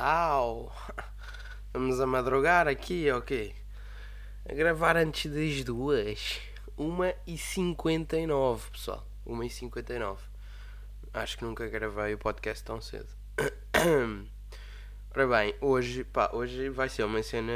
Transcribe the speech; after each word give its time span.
Zau! 0.00 0.72
Vamos 1.74 2.00
a 2.00 2.06
madrugar 2.06 2.66
aqui, 2.66 3.10
ok? 3.10 3.54
A 4.48 4.54
gravar 4.54 4.96
antes 4.96 5.30
das 5.30 5.62
duas. 5.62 6.40
1h59, 6.78 8.60
pessoal. 8.72 9.06
1h59. 9.26 10.16
Acho 11.12 11.36
que 11.36 11.44
nunca 11.44 11.68
gravei 11.68 12.14
o 12.14 12.18
podcast 12.18 12.64
tão 12.64 12.80
cedo. 12.80 13.08
Ora 15.14 15.26
bem, 15.26 15.54
hoje, 15.60 16.02
pá, 16.02 16.30
hoje 16.32 16.70
vai 16.70 16.88
ser 16.88 17.04
uma 17.04 17.22
cena 17.22 17.52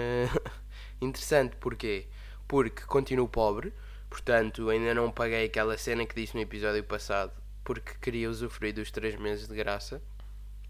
interessante. 1.01 1.57
Porquê? 1.57 2.09
Porque 2.47 2.83
continuo 2.83 3.27
pobre. 3.27 3.73
Portanto, 4.11 4.69
ainda 4.69 4.93
não 4.93 5.11
paguei 5.11 5.47
aquela 5.47 5.79
cena 5.79 6.05
que 6.05 6.15
disse 6.15 6.35
no 6.35 6.43
episódio 6.43 6.85
passado. 6.85 7.33
Porque 7.65 7.95
queria 8.03 8.29
usufruir 8.29 8.75
dos 8.75 8.91
3 8.91 9.17
meses 9.17 9.49
de 9.49 9.57
graça. 9.57 10.03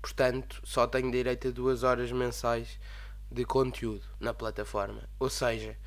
Portanto, 0.04 0.60
só 0.64 0.86
tenho 0.86 1.10
direito 1.10 1.48
a 1.48 1.50
2 1.50 1.82
horas 1.82 2.12
mensais 2.12 2.78
de 3.32 3.42
conteúdo 3.46 4.04
na 4.20 4.34
plataforma. 4.34 5.08
Ou 5.18 5.30
seja, 5.30 5.78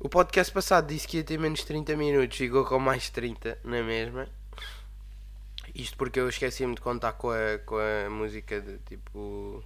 o 0.00 0.08
podcast 0.08 0.50
passado 0.54 0.86
disse 0.86 1.06
que 1.06 1.18
ia 1.18 1.22
ter 1.22 1.38
menos 1.38 1.62
30 1.64 1.94
minutos, 1.98 2.38
ficou 2.38 2.64
com 2.64 2.78
mais 2.78 3.10
30 3.10 3.58
na 3.62 3.82
mesma. 3.82 4.26
Isto 5.74 5.98
porque 5.98 6.18
eu 6.18 6.30
esqueci-me 6.30 6.74
de 6.74 6.80
contar 6.80 7.12
com 7.12 7.28
a, 7.28 7.58
com 7.66 7.76
a 7.76 8.08
música 8.08 8.58
de 8.58 8.78
tipo 8.78 9.62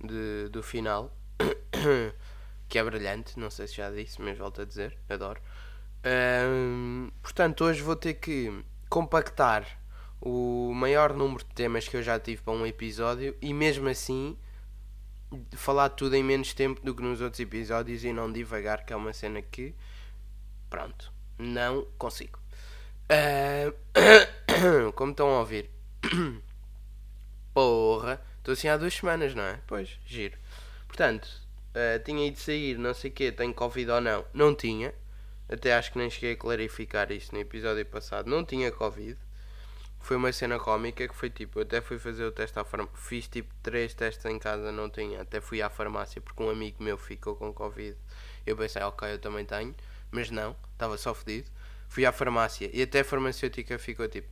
de, 0.00 0.48
do 0.48 0.62
final, 0.62 1.12
que 2.68 2.78
é 2.78 2.84
brilhante, 2.84 3.36
não 3.36 3.50
sei 3.50 3.66
se 3.66 3.74
já 3.74 3.90
disse, 3.90 4.22
mas 4.22 4.38
volto 4.38 4.62
a 4.62 4.64
dizer, 4.64 4.96
adoro. 5.08 5.40
Portanto, 7.20 7.64
hoje 7.64 7.82
vou 7.82 7.96
ter 7.96 8.14
que 8.14 8.64
compactar 8.88 9.81
o 10.24 10.72
maior 10.72 11.12
número 11.12 11.42
de 11.42 11.52
temas 11.52 11.88
que 11.88 11.96
eu 11.96 12.02
já 12.02 12.18
tive 12.18 12.42
para 12.42 12.52
um 12.52 12.64
episódio 12.64 13.36
e 13.42 13.52
mesmo 13.52 13.88
assim 13.88 14.38
falar 15.52 15.88
tudo 15.88 16.14
em 16.14 16.22
menos 16.22 16.54
tempo 16.54 16.80
do 16.80 16.94
que 16.94 17.02
nos 17.02 17.20
outros 17.20 17.40
episódios 17.40 18.04
e 18.04 18.12
não 18.12 18.32
divagar, 18.32 18.84
que 18.84 18.92
é 18.92 18.96
uma 18.96 19.12
cena 19.12 19.42
que 19.42 19.74
pronto, 20.70 21.12
não 21.36 21.86
consigo. 21.98 22.38
Uh, 23.10 23.74
como 24.94 25.10
estão 25.10 25.28
a 25.28 25.40
ouvir? 25.40 25.68
Porra, 27.52 28.22
estou 28.38 28.52
assim 28.52 28.68
há 28.68 28.76
duas 28.76 28.94
semanas, 28.94 29.34
não 29.34 29.42
é? 29.42 29.58
Pois, 29.66 29.98
giro. 30.06 30.38
Portanto, 30.86 31.28
uh, 31.74 32.00
tinha 32.04 32.28
ido 32.28 32.38
sair, 32.38 32.78
não 32.78 32.94
sei 32.94 33.10
o 33.10 33.12
quê, 33.12 33.32
tenho 33.32 33.52
Covid 33.52 33.90
ou 33.90 34.00
não? 34.00 34.24
Não 34.32 34.54
tinha. 34.54 34.94
Até 35.48 35.74
acho 35.74 35.90
que 35.90 35.98
nem 35.98 36.08
cheguei 36.08 36.34
a 36.34 36.36
clarificar 36.36 37.10
isso 37.10 37.34
no 37.34 37.40
episódio 37.40 37.84
passado. 37.84 38.30
Não 38.30 38.44
tinha 38.44 38.70
Covid 38.70 39.18
foi 40.02 40.16
uma 40.16 40.32
cena 40.32 40.58
cómica 40.58 41.06
que 41.06 41.14
foi 41.14 41.30
tipo, 41.30 41.60
eu 41.60 41.62
até 41.62 41.80
fui 41.80 41.96
fazer 41.96 42.24
o 42.24 42.32
teste 42.32 42.58
à 42.58 42.64
farmácia, 42.64 42.96
fiz 42.96 43.28
tipo 43.28 43.54
três 43.62 43.94
testes 43.94 44.24
em 44.24 44.38
casa, 44.38 44.72
não 44.72 44.90
tinha, 44.90 45.22
até 45.22 45.40
fui 45.40 45.62
à 45.62 45.70
farmácia 45.70 46.20
porque 46.20 46.42
um 46.42 46.50
amigo 46.50 46.82
meu 46.82 46.98
ficou 46.98 47.36
com 47.36 47.52
Covid. 47.52 47.96
Eu 48.44 48.56
pensei, 48.56 48.82
ok, 48.82 49.12
eu 49.12 49.18
também 49.20 49.44
tenho, 49.46 49.74
mas 50.10 50.28
não, 50.30 50.56
estava 50.72 50.98
só 50.98 51.14
fedido. 51.14 51.48
Fui 51.88 52.04
à 52.04 52.10
farmácia 52.10 52.68
e 52.72 52.82
até 52.82 53.00
a 53.00 53.04
farmacêutica 53.04 53.78
ficou 53.78 54.08
tipo, 54.08 54.28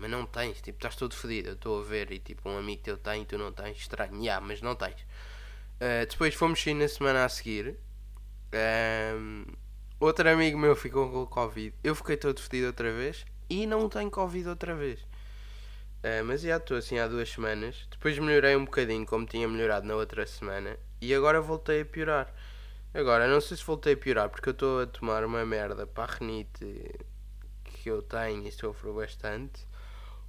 mas 0.00 0.10
não 0.10 0.26
tens, 0.26 0.60
tipo, 0.60 0.78
estás 0.78 0.96
todo 0.96 1.14
fedido, 1.14 1.50
eu 1.50 1.54
estou 1.54 1.80
a 1.80 1.84
ver 1.84 2.10
e 2.10 2.18
tipo, 2.18 2.48
um 2.48 2.58
amigo 2.58 2.82
teu 2.82 2.98
tem 2.98 3.22
e 3.22 3.24
tu 3.26 3.38
não 3.38 3.52
tens, 3.52 3.78
estranho, 3.78 4.20
yeah, 4.20 4.44
mas 4.44 4.60
não 4.60 4.74
tens. 4.74 5.00
Uh, 5.76 6.06
depois 6.10 6.34
fomos 6.34 6.60
sair 6.60 6.74
na 6.74 6.88
semana 6.88 7.24
a 7.24 7.28
seguir. 7.28 7.78
Uh, 8.52 9.56
outro 10.00 10.28
amigo 10.28 10.58
meu 10.58 10.74
ficou 10.74 11.08
com 11.10 11.26
Covid, 11.26 11.74
eu 11.84 11.94
fiquei 11.94 12.16
todo 12.16 12.40
fedido 12.40 12.66
outra 12.68 12.92
vez 12.92 13.24
e 13.48 13.66
não 13.66 13.88
tenho 13.88 14.10
Covid 14.10 14.48
outra 14.48 14.74
vez. 14.74 15.00
Uh, 16.02 16.24
mas 16.24 16.42
já 16.42 16.56
estou 16.56 16.76
assim 16.76 16.98
há 16.98 17.08
duas 17.08 17.28
semanas. 17.28 17.86
Depois 17.90 18.18
melhorei 18.18 18.54
um 18.54 18.64
bocadinho, 18.64 19.04
como 19.06 19.26
tinha 19.26 19.48
melhorado 19.48 19.86
na 19.86 19.94
outra 19.94 20.26
semana. 20.26 20.78
E 21.00 21.14
agora 21.14 21.40
voltei 21.40 21.80
a 21.80 21.84
piorar. 21.84 22.32
Agora, 22.94 23.26
não 23.26 23.40
sei 23.40 23.56
se 23.56 23.64
voltei 23.64 23.94
a 23.94 23.96
piorar 23.96 24.28
porque 24.28 24.48
eu 24.48 24.52
estou 24.52 24.82
a 24.82 24.86
tomar 24.86 25.24
uma 25.24 25.44
merda 25.44 25.86
para 25.86 26.12
a 26.12 26.16
renite 26.16 26.94
que 27.64 27.90
eu 27.90 28.02
tenho 28.02 28.46
e 28.46 28.52
sofro 28.52 28.94
bastante. 28.94 29.66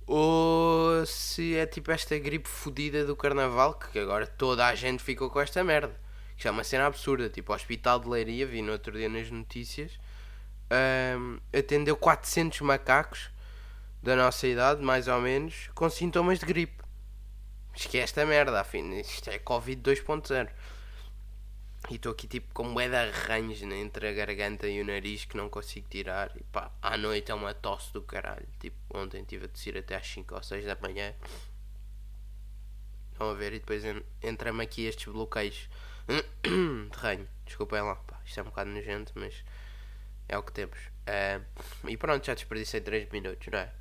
Ou 0.05 1.05
se 1.05 1.55
é 1.55 1.66
tipo 1.66 1.91
esta 1.91 2.17
gripe 2.17 2.47
fodida 2.47 3.05
do 3.05 3.16
carnaval 3.16 3.73
que 3.75 3.99
agora 3.99 4.25
toda 4.25 4.66
a 4.66 4.75
gente 4.75 5.03
ficou 5.03 5.29
com 5.29 5.39
esta 5.39 5.63
merda. 5.63 5.95
Que 6.38 6.47
é 6.47 6.51
uma 6.51 6.63
cena 6.63 6.85
absurda. 6.88 7.29
Tipo, 7.29 7.51
o 7.51 7.55
Hospital 7.55 7.99
de 7.99 8.07
Leiria, 8.09 8.45
vi 8.45 8.61
no 8.61 8.72
outro 8.72 8.91
dia 8.94 9.09
nas 9.09 9.29
notícias 9.29 9.97
um, 10.72 11.39
atendeu 11.57 11.95
400 11.95 12.61
macacos 12.61 13.29
da 14.01 14.16
nossa 14.16 14.47
idade, 14.47 14.81
mais 14.81 15.07
ou 15.07 15.19
menos, 15.19 15.69
com 15.73 15.89
sintomas 15.89 16.39
de 16.39 16.45
gripe. 16.45 16.83
Esquece 17.75 17.97
esta 17.97 18.25
merda, 18.25 18.59
afim, 18.59 18.97
isto 19.00 19.29
é 19.29 19.38
Covid 19.38 19.81
2.0. 19.81 20.50
E 21.89 21.95
estou 21.95 22.11
aqui 22.11 22.28
tipo 22.28 22.53
com 22.53 22.63
moeda 22.63 23.01
arranjo 23.01 23.66
né, 23.66 23.78
entre 23.78 24.09
a 24.09 24.13
garganta 24.13 24.67
e 24.67 24.81
o 24.81 24.85
nariz 24.85 25.25
que 25.25 25.38
não 25.38 25.50
consigo 25.50 25.88
tirar. 25.88 26.31
E 26.35 26.44
pá, 26.44 26.72
à 26.81 26.97
noite 26.97 27.31
é 27.31 27.35
uma 27.35 27.53
tosse 27.53 27.94
do 27.94 28.01
caralho. 28.01 28.47
Tipo, 28.59 28.78
ontem 28.94 29.22
estive 29.22 29.45
a 29.45 29.47
tossir 29.47 29.78
até 29.78 29.95
às 29.95 30.05
5 30.05 30.35
ou 30.35 30.44
6 30.44 30.66
da 30.66 30.75
manhã. 30.81 31.13
Estão 33.13 33.29
a 33.29 33.34
ver? 33.34 33.53
E 33.53 33.59
depois 33.59 33.84
entra-me 34.22 34.63
aqui 34.63 34.85
estes 34.85 35.05
bloqueios 35.05 35.69
de 36.44 36.97
ranho. 36.97 37.28
Desculpem 37.45 37.81
lá, 37.81 37.95
pá, 37.95 38.19
isto 38.25 38.39
é 38.39 38.44
um 38.44 38.47
bocado 38.47 38.69
nojento, 38.69 39.13
mas 39.16 39.44
é 40.27 40.38
o 40.38 40.43
que 40.43 40.51
temos. 40.51 40.77
Uh, 41.07 41.43
e 41.88 41.95
pronto, 41.97 42.25
já 42.25 42.33
desperdicei 42.33 42.81
3 42.81 43.09
minutos, 43.11 43.47
não 43.47 43.59
é? 43.59 43.71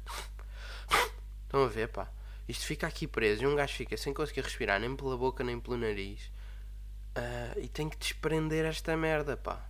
Estão 1.44 1.64
a 1.64 1.68
ver, 1.68 1.88
pá? 1.88 2.10
Isto 2.48 2.64
fica 2.64 2.86
aqui 2.86 3.06
preso 3.06 3.42
e 3.42 3.46
um 3.46 3.56
gajo 3.56 3.74
fica 3.74 3.96
sem 3.96 4.14
conseguir 4.14 4.42
respirar 4.42 4.78
nem 4.78 4.94
pela 4.94 5.16
boca 5.16 5.42
nem 5.42 5.58
pelo 5.58 5.76
nariz. 5.76 6.30
Uh, 7.16 7.60
e 7.60 7.68
tem 7.68 7.88
que 7.88 7.96
desprender 7.96 8.64
esta 8.64 8.96
merda, 8.96 9.36
pá. 9.36 9.68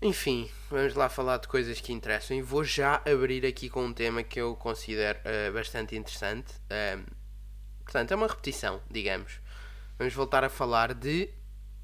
Enfim, 0.00 0.48
vamos 0.70 0.94
lá 0.94 1.08
falar 1.08 1.38
de 1.38 1.48
coisas 1.48 1.80
que 1.80 1.92
interessam 1.92 2.36
e 2.36 2.42
vou 2.42 2.62
já 2.62 2.96
abrir 3.04 3.44
aqui 3.44 3.68
com 3.68 3.84
um 3.84 3.92
tema 3.92 4.22
que 4.22 4.40
eu 4.40 4.54
considero 4.54 5.18
uh, 5.20 5.52
bastante 5.52 5.96
interessante. 5.96 6.52
Uh, 6.66 7.04
portanto, 7.82 8.12
é 8.12 8.16
uma 8.16 8.28
repetição, 8.28 8.82
digamos. 8.90 9.40
Vamos 9.98 10.14
voltar 10.14 10.44
a 10.44 10.48
falar 10.48 10.94
de 10.94 11.28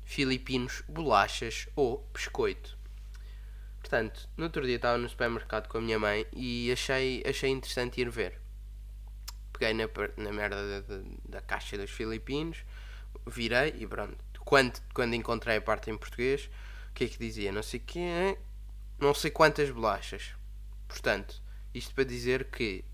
filipinos, 0.05 0.83
bolachas 0.89 1.69
ou 1.75 2.09
biscoito. 2.13 2.79
Portanto, 3.81 4.29
no 4.37 4.45
outro 4.45 4.65
dia 4.65 4.77
estava 4.77 4.97
no 4.97 5.09
supermercado 5.09 5.69
com 5.69 5.79
a 5.79 5.81
minha 5.81 5.99
mãe 5.99 6.27
e 6.33 6.71
achei, 6.73 7.23
achei 7.27 7.51
interessante 7.51 8.01
ir 8.01 8.09
ver. 8.09 8.41
Peguei 9.53 9.75
na, 9.75 9.85
na 10.17 10.33
merda 10.33 10.83
da, 10.83 11.03
da 11.25 11.41
caixa 11.41 11.77
dos 11.77 11.91
filipinos, 11.91 12.65
virei 13.27 13.75
e 13.79 13.87
pronto. 13.87 14.17
Quando, 14.41 14.81
quando 14.93 15.15
encontrei 15.15 15.57
a 15.57 15.61
parte 15.61 15.91
em 15.91 15.97
português, 15.97 16.51
o 16.91 16.95
que 16.95 17.05
é 17.05 17.09
que 17.09 17.19
dizia? 17.19 17.53
Não 17.53 17.63
sei 17.63 17.81
que 17.81 17.99
não 18.99 19.15
sei 19.15 19.31
quantas 19.31 19.71
bolachas. 19.71 20.35
Portanto, 20.89 21.43
isto 21.75 21.95
para 21.95 22.05
dizer 22.05 22.45
que 22.51 22.85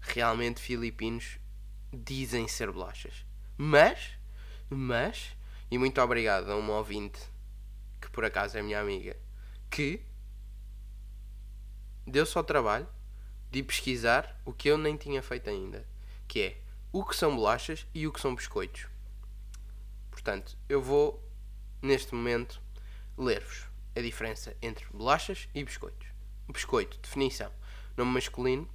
realmente 0.00 0.60
filipinos 0.60 1.38
dizem 1.92 2.48
ser 2.48 2.70
bolachas. 2.70 3.24
Mas, 3.56 4.12
mas, 4.68 5.36
e 5.70 5.78
muito 5.78 6.00
obrigado 6.00 6.50
a 6.50 6.56
uma 6.56 6.74
ouvinte, 6.74 7.20
que 8.00 8.10
por 8.10 8.24
acaso 8.24 8.58
é 8.58 8.62
minha 8.62 8.80
amiga, 8.80 9.16
que 9.70 10.04
deu-se 12.06 12.36
ao 12.36 12.42
trabalho 12.42 12.88
de 13.50 13.62
pesquisar 13.62 14.40
o 14.44 14.52
que 14.52 14.68
eu 14.68 14.76
nem 14.76 14.96
tinha 14.96 15.22
feito 15.22 15.48
ainda, 15.48 15.86
que 16.26 16.40
é 16.40 16.60
o 16.92 17.04
que 17.04 17.14
são 17.14 17.36
bolachas 17.36 17.86
e 17.94 18.06
o 18.06 18.12
que 18.12 18.20
são 18.20 18.34
biscoitos. 18.34 18.86
Portanto, 20.10 20.58
eu 20.68 20.82
vou, 20.82 21.22
neste 21.80 22.14
momento, 22.14 22.60
ler-vos 23.16 23.66
a 23.94 24.00
diferença 24.00 24.56
entre 24.60 24.86
bolachas 24.92 25.48
e 25.54 25.62
biscoitos. 25.62 26.08
Biscoito, 26.48 26.98
definição. 26.98 27.52
Nome 27.96 28.12
masculino, 28.12 28.68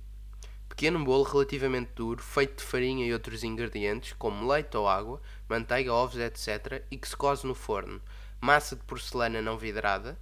Pequeno 0.67 1.03
bolo 1.03 1.23
relativamente 1.23 1.91
duro, 1.95 2.21
feito 2.21 2.57
de 2.57 2.63
farinha 2.63 3.05
e 3.05 3.13
outros 3.13 3.43
ingredientes, 3.43 4.13
como 4.13 4.47
leite 4.51 4.75
ou 4.75 4.87
água, 4.87 5.21
manteiga, 5.47 5.93
ovos, 5.93 6.17
etc., 6.17 6.83
e 6.91 6.97
que 6.97 7.07
se 7.07 7.15
cose 7.15 7.45
no 7.45 7.55
forno. 7.55 8.01
Massa 8.41 8.75
de 8.75 8.83
porcelana 8.83 9.41
não 9.41 9.57
vidrada. 9.57 10.17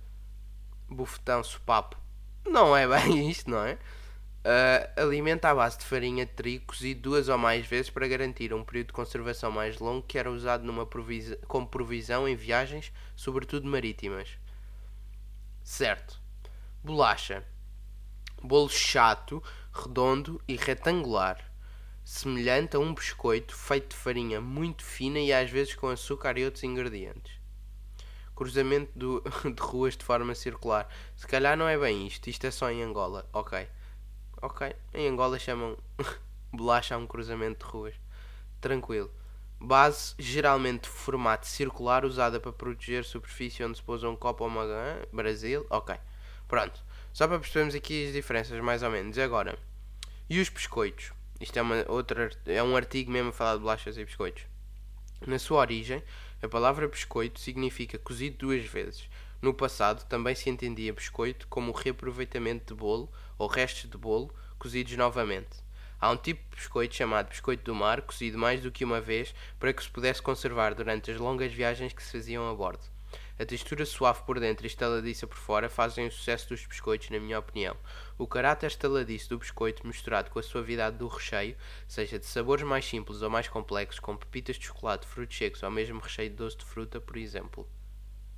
Bufetão, 0.88 1.44
sopapo. 1.44 1.98
Não 2.45 2.75
é 2.75 2.88
bem 2.88 3.30
isto, 3.31 3.50
não 3.50 3.63
é? 3.63 3.78
Uh, 4.44 5.01
alimenta 5.01 5.50
à 5.50 5.56
base 5.56 5.78
de 5.80 5.86
farinha 5.86 6.25
de 6.25 6.34
trigo 6.34 6.66
cozido 6.66 7.00
duas 7.01 7.30
ou 7.30 7.38
mais 7.38 7.66
vezes 7.66 7.89
para 7.89 8.06
garantir 8.10 8.54
um 8.54 8.62
período 8.62 8.88
de 8.88 8.94
conservação 8.94 9.50
mais 9.50 9.80
longo 9.80 10.06
que 10.06 10.18
era 10.18 10.30
usado 10.30 10.66
numa 10.66 10.86
provisa 10.86 11.39
como 11.48 11.66
provisão 11.66 12.28
em 12.28 12.36
viagens, 12.36 12.92
sobretudo 13.16 13.66
marítimas. 13.66 14.38
Certo. 15.63 16.19
Bolacha. 16.84 17.46
Bolo 18.44 18.68
chato 18.68 19.42
redondo 19.74 20.40
e 20.48 20.56
retangular, 20.56 21.52
semelhante 22.04 22.75
a 22.75 22.80
um 22.80 22.94
biscoito 22.94 23.56
feito 23.56 23.90
de 23.90 23.96
farinha 23.96 24.40
muito 24.40 24.84
fina 24.84 25.20
e 25.20 25.34
às 25.34 25.50
vezes 25.50 25.74
com 25.74 25.88
açúcar 25.88 26.38
e 26.38 26.46
outros 26.46 26.64
ingredientes. 26.64 27.40
Cruzamento 28.36 28.92
do, 28.96 29.24
de 29.52 29.62
ruas 29.62 29.98
de 29.98 30.06
forma 30.06 30.36
circular. 30.36 30.88
Se 31.16 31.25
calhar 31.25 31.58
não 31.58 31.68
é 31.68 31.78
bem 31.78 32.06
isto, 32.06 32.30
isto 32.30 32.46
é 32.46 32.52
só 32.52 32.70
em 32.70 32.84
Angola. 32.84 33.28
Ok. 33.34 33.68
Ok. 34.42 34.75
Em 34.94 35.08
Angola 35.08 35.40
chamam 35.40 35.78
Bolacha 36.54 36.94
é 36.94 36.98
um 36.98 37.08
cruzamento 37.08 37.66
de 37.66 37.72
ruas. 37.72 37.96
Tranquilo. 38.62 39.12
Base 39.60 40.14
geralmente 40.20 40.84
de 40.84 40.90
formato 40.90 41.48
circular 41.48 42.06
usada 42.06 42.40
para 42.40 42.52
proteger 42.52 43.06
superfície 43.06 43.64
onde 43.64 43.78
se 43.78 43.84
pousa 43.84 44.10
um 44.10 44.16
copo 44.16 44.44
ou 44.44 44.50
uma 44.50 44.66
Brasil. 45.12 45.66
Ok. 45.70 45.96
Pronto. 46.48 46.84
Só 47.13 47.27
para 47.27 47.38
percebermos 47.38 47.75
aqui 47.75 48.07
as 48.07 48.13
diferenças 48.13 48.60
mais 48.60 48.81
ou 48.81 48.89
menos. 48.89 49.19
Agora. 49.19 49.56
E 50.27 50.39
os 50.39 50.50
biscoitos? 50.50 51.12
Isto 51.39 51.60
é, 51.60 51.62
uma 51.62 51.86
outra, 51.88 52.31
é 52.48 52.63
um 52.63 52.75
artigo 52.75 53.12
mesmo 53.12 53.30
a 53.30 53.31
falar 53.31 53.54
de 53.54 53.60
bolachas 53.60 53.98
e 53.98 54.04
biscoitos. 54.04 54.45
Na 55.27 55.38
sua 55.38 55.60
origem, 55.60 56.04
a 56.42 56.50
palavra 56.50 56.88
biscoito 56.88 57.39
significa 57.39 58.00
cozido 58.00 58.48
duas 58.48 58.65
vezes. 58.65 59.07
No 59.39 59.54
passado, 59.54 60.04
também 60.07 60.33
se 60.33 60.50
entendia 60.50 60.92
biscoito 60.92 61.48
como 61.48 61.71
o 61.71 61.75
reaproveitamento 61.75 62.74
de 62.74 62.80
bolo 62.80 63.12
ou 63.38 63.48
restos 63.48 63.92
de 63.92 63.98
bolo 63.98 64.33
cozidos 64.57 64.98
novamente. 64.98 65.62
Há 66.01 66.10
um 66.10 66.18
tipo 66.18 66.42
de 66.50 66.56
biscoito 66.56 66.95
chamado 66.95 67.30
biscoito 67.30 67.63
do 67.63 67.75
mar, 67.75 68.01
cozido 68.01 68.39
mais 68.39 68.60
do 68.60 68.71
que 68.71 68.83
uma 68.83 69.00
vez 69.00 69.36
para 69.60 69.71
que 69.71 69.83
se 69.83 69.89
pudesse 69.89 70.21
conservar 70.21 70.74
durante 70.74 71.12
as 71.12 71.18
longas 71.18 71.54
viagens 71.54 71.94
que 71.94 72.01
se 72.01 72.12
faziam 72.12 72.50
a 72.50 72.56
bordo. 72.56 72.93
A 73.44 73.45
textura 73.45 73.86
suave 73.86 74.22
por 74.24 74.40
dentro 74.40 74.66
e 74.66 74.68
estaladiça 74.68 75.28
por 75.28 75.36
fora 75.36 75.68
fazem 75.68 76.07
o 76.07 76.12
sucesso 76.13 76.48
dos 76.48 76.66
biscoitos, 76.66 77.10
na 77.10 77.19
minha 77.19 77.38
opinião. 77.38 77.75
O 78.18 78.25
caráter 78.25 78.68
estaladiço 78.68 79.28
do 79.28 79.38
biscoito, 79.38 79.86
misturado 79.86 80.31
com 80.31 80.40
a 80.40 80.42
suavidade 80.42 80.95
do 80.95 81.10
recheio, 81.10 81.57
seja 81.86 82.18
de 82.18 82.25
sabores 82.25 82.66
mais 82.66 82.86
simples 82.86 83.22
ou 83.22 83.30
mais 83.30 83.50
complexos, 83.50 84.00
como 84.00 84.18
pepitas 84.18 84.56
de 84.56 84.68
chocolate, 84.68 85.06
frutos 85.06 85.38
secos 85.38 85.62
ou 85.62 85.69
mesmo 85.69 86.00
recheio 86.00 86.30
de 86.30 86.38
doce 86.38 86.56
de 86.56 86.63
fruta, 86.63 87.01
por 87.01 87.18
exemplo. 87.18 87.68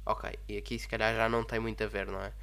Ok, 0.07 0.27
e 0.49 0.57
aqui 0.57 0.79
se 0.79 0.87
calhar 0.87 1.15
já 1.15 1.29
não 1.29 1.43
tem 1.43 1.59
muito 1.59 1.83
a 1.83 1.87
ver, 1.87 2.07
não 2.07 2.19
é? 2.19 2.33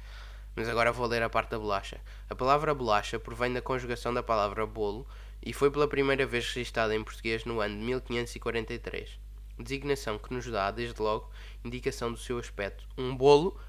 Mas 0.55 0.69
agora 0.69 0.93
vou 0.93 1.05
ler 1.05 1.21
a 1.21 1.29
parte 1.29 1.49
da 1.49 1.59
bolacha. 1.59 1.99
A 2.29 2.35
palavra 2.35 2.73
bolacha 2.73 3.19
provém 3.19 3.51
da 3.51 3.61
conjugação 3.61 4.13
da 4.13 4.23
palavra 4.23 4.65
bolo 4.65 5.05
e 5.45 5.51
foi 5.51 5.69
pela 5.69 5.85
primeira 5.85 6.25
vez 6.25 6.47
registada 6.53 6.95
em 6.95 7.03
português 7.03 7.43
no 7.43 7.59
ano 7.59 7.77
de 7.77 7.83
1543. 7.83 9.22
Designação 9.59 10.17
que 10.17 10.33
nos 10.33 10.45
dá, 10.47 10.71
desde 10.71 11.01
logo, 11.01 11.29
indicação 11.63 12.11
do 12.11 12.17
seu 12.17 12.37
aspecto. 12.37 12.87
Um 12.97 13.15
bolo 13.15 13.59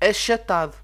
achatado. 0.00 0.76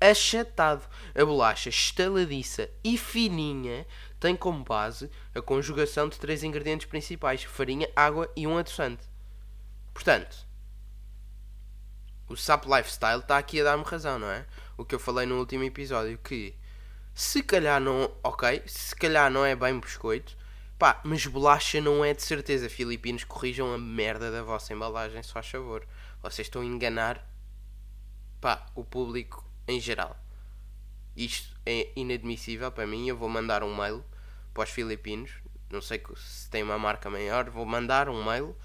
Achatado. 0.00 0.86
A 1.14 1.24
bolacha 1.24 1.68
estaladiça 1.68 2.70
e 2.84 2.96
fininha 2.98 3.86
tem 4.20 4.36
como 4.36 4.64
base 4.64 5.10
a 5.34 5.40
conjugação 5.40 6.08
de 6.08 6.18
três 6.18 6.42
ingredientes 6.42 6.86
principais: 6.86 7.42
farinha, 7.44 7.88
água 7.96 8.30
e 8.36 8.46
um 8.46 8.58
adoçante. 8.58 9.04
Portanto, 9.92 10.46
o 12.28 12.36
SAP 12.36 12.66
Lifestyle 12.66 13.20
está 13.20 13.38
aqui 13.38 13.60
a 13.60 13.64
dar-me 13.64 13.84
razão, 13.84 14.18
não 14.18 14.30
é? 14.30 14.46
O 14.76 14.84
que 14.84 14.94
eu 14.94 14.98
falei 14.98 15.26
no 15.26 15.38
último 15.38 15.64
episódio, 15.64 16.18
que 16.18 16.54
se 17.14 17.42
calhar 17.42 17.80
não, 17.80 18.12
ok, 18.22 18.62
se 18.66 18.94
calhar 18.94 19.30
não 19.30 19.44
é 19.44 19.56
bem 19.56 19.80
biscoito, 19.80 20.36
pá, 20.78 21.00
mas 21.04 21.26
bolacha 21.26 21.80
não 21.80 22.04
é 22.04 22.14
de 22.14 22.22
certeza. 22.22 22.68
Filipinos, 22.68 23.24
corrijam 23.24 23.72
a 23.74 23.78
merda 23.78 24.30
da 24.30 24.42
vossa 24.42 24.72
embalagem, 24.72 25.22
se 25.22 25.32
faz 25.32 25.48
favor. 25.48 25.86
Vocês 26.22 26.46
estão 26.46 26.62
a 26.62 26.64
enganar, 26.64 27.26
pá, 28.40 28.66
o 28.74 28.84
público 28.84 29.44
em 29.66 29.80
geral. 29.80 30.16
Isto 31.16 31.56
é 31.66 31.90
inadmissível 31.96 32.70
para 32.70 32.86
mim. 32.86 33.08
Eu 33.08 33.16
vou 33.16 33.28
mandar 33.28 33.62
um 33.64 33.74
mail 33.74 34.04
para 34.54 34.64
os 34.64 34.70
filipinos. 34.70 35.32
Não 35.70 35.82
sei 35.82 36.00
se 36.16 36.48
tem 36.48 36.62
uma 36.62 36.78
marca 36.78 37.10
maior. 37.10 37.50
Vou 37.50 37.66
mandar 37.66 38.08
um 38.08 38.24
mail 38.24 38.56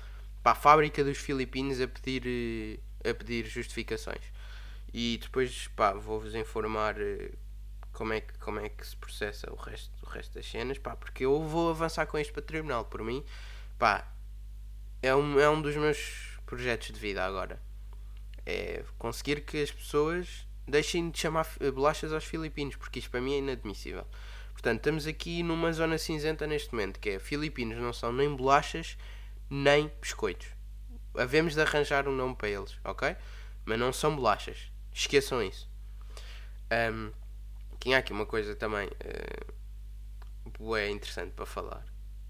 para 0.44 0.51
a 0.51 0.56
fábrica 0.56 1.04
dos 1.04 1.18
filipinos 1.18 1.81
a 1.81 1.88
pedir 1.88 2.80
eh, 3.04 3.10
a 3.10 3.13
pedir 3.13 3.45
justificações. 3.45 4.21
E 4.94 5.18
depois 5.21 5.68
pá, 5.69 5.94
vou-vos 5.94 6.36
informar 6.36 6.95
eh, 7.01 7.31
como 7.93 8.13
é, 8.13 8.21
que, 8.21 8.37
como 8.39 8.59
é 8.59 8.69
que 8.69 8.85
se 8.85 8.95
processa 8.95 9.51
o 9.51 9.55
resto, 9.55 9.91
o 10.05 10.09
resto 10.09 10.33
das 10.33 10.45
cenas, 10.45 10.77
pá, 10.77 10.95
porque 10.95 11.25
eu 11.25 11.41
vou 11.41 11.69
avançar 11.69 12.05
com 12.07 12.17
isto 12.17 12.33
para 12.33 12.41
tribunal. 12.41 12.85
Por 12.85 13.03
mim, 13.03 13.23
pá, 13.79 14.11
é 15.01 15.15
um, 15.15 15.39
é 15.39 15.49
um 15.49 15.61
dos 15.61 15.75
meus 15.75 16.37
projetos 16.45 16.87
de 16.87 16.99
vida 16.99 17.23
agora. 17.23 17.61
É 18.45 18.83
conseguir 18.97 19.41
que 19.41 19.61
as 19.61 19.71
pessoas 19.71 20.47
deixem 20.67 21.09
de 21.09 21.19
chamar 21.19 21.47
bolachas 21.73 22.11
aos 22.11 22.25
filipinos, 22.25 22.75
porque 22.75 22.99
isto 22.99 23.11
para 23.11 23.21
mim 23.21 23.35
é 23.35 23.37
inadmissível. 23.37 24.05
Portanto, 24.51 24.77
estamos 24.77 25.07
aqui 25.07 25.43
numa 25.43 25.71
zona 25.71 25.97
cinzenta 25.97 26.45
neste 26.45 26.73
momento, 26.73 26.99
que 26.99 27.11
é 27.11 27.19
filipinos 27.19 27.77
não 27.77 27.93
são 27.93 28.11
nem 28.11 28.35
bolachas 28.35 28.97
nem 29.49 29.91
biscoitos 30.01 30.47
havemos 31.15 31.53
de 31.53 31.61
arranjar 31.61 32.07
um 32.07 32.15
nome 32.15 32.35
para 32.35 32.49
eles, 32.49 32.77
ok? 32.83 33.15
Mas 33.65 33.79
não 33.79 33.93
são 33.93 34.15
bolachas. 34.15 34.71
Esqueçam 34.91 35.41
isso. 35.41 35.69
Um, 36.71 37.11
tinha 37.83 37.97
aqui 37.97 38.13
uma 38.13 38.25
coisa 38.25 38.56
também 38.56 38.88
uh, 38.88 40.75
é 40.77 40.89
interessante 40.89 41.33
para 41.33 41.45
falar 41.45 41.85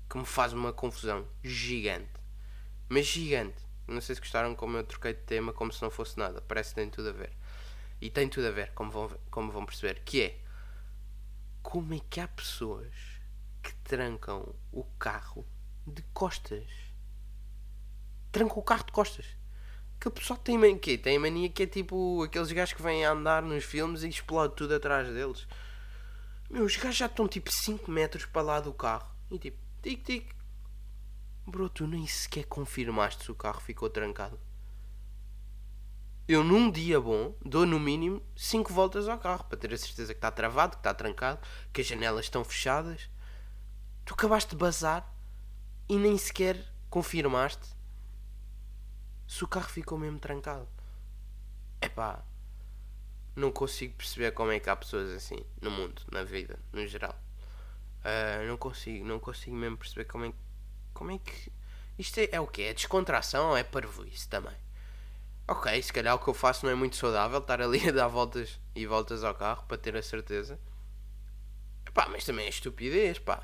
que 0.09 0.17
me 0.17 0.25
faz 0.25 0.51
uma 0.51 0.73
confusão 0.73 1.27
gigante. 1.43 2.09
Mas 2.89 3.05
gigante. 3.05 3.63
Não 3.87 4.01
sei 4.01 4.15
se 4.15 4.21
gostaram 4.21 4.55
como 4.55 4.77
eu 4.77 4.83
troquei 4.83 5.13
de 5.13 5.21
tema 5.21 5.53
como 5.53 5.71
se 5.71 5.79
não 5.83 5.91
fosse 5.91 6.17
nada. 6.17 6.41
Parece 6.41 6.69
que 6.69 6.75
tem 6.75 6.89
tudo 6.89 7.09
a 7.09 7.11
ver. 7.11 7.37
E 8.01 8.09
tem 8.09 8.27
tudo 8.27 8.47
a 8.47 8.51
ver, 8.51 8.71
como 8.73 8.89
vão, 8.89 9.11
como 9.29 9.51
vão 9.51 9.63
perceber. 9.63 10.01
Que 10.03 10.23
é 10.23 10.39
como 11.61 11.93
é 11.93 11.99
que 12.09 12.19
há 12.19 12.27
pessoas 12.27 12.95
que 13.61 13.75
trancam 13.83 14.55
o 14.71 14.83
carro 14.97 15.45
de 15.85 16.01
costas 16.13 16.67
tranca 18.31 18.57
o 18.59 18.63
carro 18.63 18.85
de 18.85 18.91
costas. 18.91 19.27
Que 20.03 20.09
o 20.09 20.11
pessoal 20.11 20.37
tem 20.37 20.57
mania, 20.57 20.77
que 20.77 20.97
tem 20.97 21.17
mania 21.17 21.47
que 21.47 21.63
é 21.63 21.65
tipo 21.65 22.21
aqueles 22.23 22.51
gajos 22.51 22.73
que 22.73 22.81
vêm 22.81 23.05
a 23.05 23.11
andar 23.11 23.41
nos 23.41 23.63
filmes 23.63 24.03
e 24.03 24.09
explode 24.09 24.53
tudo 24.53 24.75
atrás 24.75 25.07
deles. 25.07 25.47
Meu, 26.49 26.65
os 26.65 26.75
gajos 26.75 26.97
já 26.97 27.05
estão 27.05 27.25
tipo 27.25 27.49
5 27.49 27.89
metros 27.89 28.25
para 28.25 28.41
lá 28.41 28.59
do 28.59 28.73
carro. 28.73 29.09
E 29.31 29.39
tipo, 29.39 29.57
tic 29.81 30.03
tic. 30.03 30.35
Bro, 31.47 31.69
tu 31.69 31.87
nem 31.87 32.05
sequer 32.05 32.43
confirmaste 32.43 33.23
se 33.23 33.31
o 33.31 33.35
carro 33.35 33.61
ficou 33.61 33.89
trancado. 33.89 34.37
Eu 36.27 36.43
num 36.43 36.69
dia 36.69 36.99
bom 36.99 37.33
dou 37.41 37.65
no 37.65 37.79
mínimo 37.79 38.21
5 38.35 38.73
voltas 38.73 39.07
ao 39.07 39.17
carro 39.17 39.45
para 39.45 39.57
ter 39.57 39.73
a 39.73 39.77
certeza 39.77 40.13
que 40.13 40.17
está 40.17 40.29
travado, 40.29 40.71
que 40.71 40.81
está 40.81 40.93
trancado, 40.93 41.39
que 41.71 41.79
as 41.79 41.87
janelas 41.87 42.25
estão 42.25 42.43
fechadas. 42.43 43.09
Tu 44.03 44.13
acabaste 44.13 44.49
de 44.49 44.57
bazar 44.57 45.15
e 45.87 45.95
nem 45.95 46.17
sequer 46.17 46.61
confirmaste 46.89 47.72
se 49.27 49.43
o 49.43 49.47
carro 49.47 49.69
ficou 49.69 49.97
mesmo 49.97 50.19
trancado. 50.19 50.67
é 51.81 51.89
pá, 51.89 52.23
não 53.35 53.51
consigo 53.51 53.95
perceber 53.95 54.31
como 54.31 54.51
é 54.51 54.59
que 54.59 54.69
há 54.69 54.75
pessoas 54.75 55.09
assim 55.11 55.43
no 55.61 55.71
mundo, 55.71 56.01
na 56.11 56.23
vida, 56.23 56.59
no 56.71 56.85
geral. 56.85 57.15
Uh, 58.03 58.45
não 58.47 58.57
consigo, 58.57 59.05
não 59.05 59.19
consigo 59.19 59.55
mesmo 59.55 59.77
perceber 59.77 60.05
como 60.05 60.25
é, 60.25 60.33
como 60.93 61.11
é 61.11 61.17
que. 61.17 61.51
Isto 61.97 62.19
é, 62.19 62.29
é 62.33 62.39
o 62.39 62.47
quê? 62.47 62.63
É 62.63 62.73
descontração 62.73 63.49
ou 63.49 63.57
é 63.57 63.63
parvoíce 63.63 64.27
também? 64.27 64.55
Ok, 65.47 65.81
se 65.81 65.91
calhar 65.91 66.15
o 66.15 66.19
que 66.19 66.29
eu 66.29 66.33
faço 66.33 66.65
não 66.65 66.71
é 66.71 66.75
muito 66.75 66.95
saudável 66.95 67.39
estar 67.39 67.61
ali 67.61 67.87
a 67.89 67.91
dar 67.91 68.07
voltas 68.07 68.59
e 68.75 68.85
voltas 68.85 69.23
ao 69.23 69.35
carro 69.35 69.65
para 69.67 69.77
ter 69.77 69.95
a 69.95 70.01
certeza. 70.01 70.59
Pá, 71.93 72.07
mas 72.09 72.25
também 72.25 72.45
é 72.45 72.49
estupidez, 72.49 73.19
pá. 73.19 73.43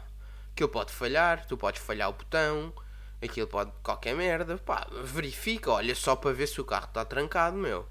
Aquilo 0.51 0.69
pode 0.69 0.91
falhar, 0.91 1.45
tu 1.45 1.57
podes 1.57 1.81
falhar 1.81 2.09
o 2.09 2.13
botão, 2.13 2.73
Aquilo 3.21 3.47
pode 3.47 3.71
qualquer 3.83 4.15
merda, 4.15 4.57
pá, 4.57 4.87
verifica, 5.03 5.71
olha 5.71 5.93
só 5.93 6.15
para 6.15 6.31
ver 6.31 6.47
se 6.47 6.61
o 6.61 6.65
carro 6.65 6.85
está 6.85 7.03
trancado, 7.03 7.57
meu. 7.57 7.85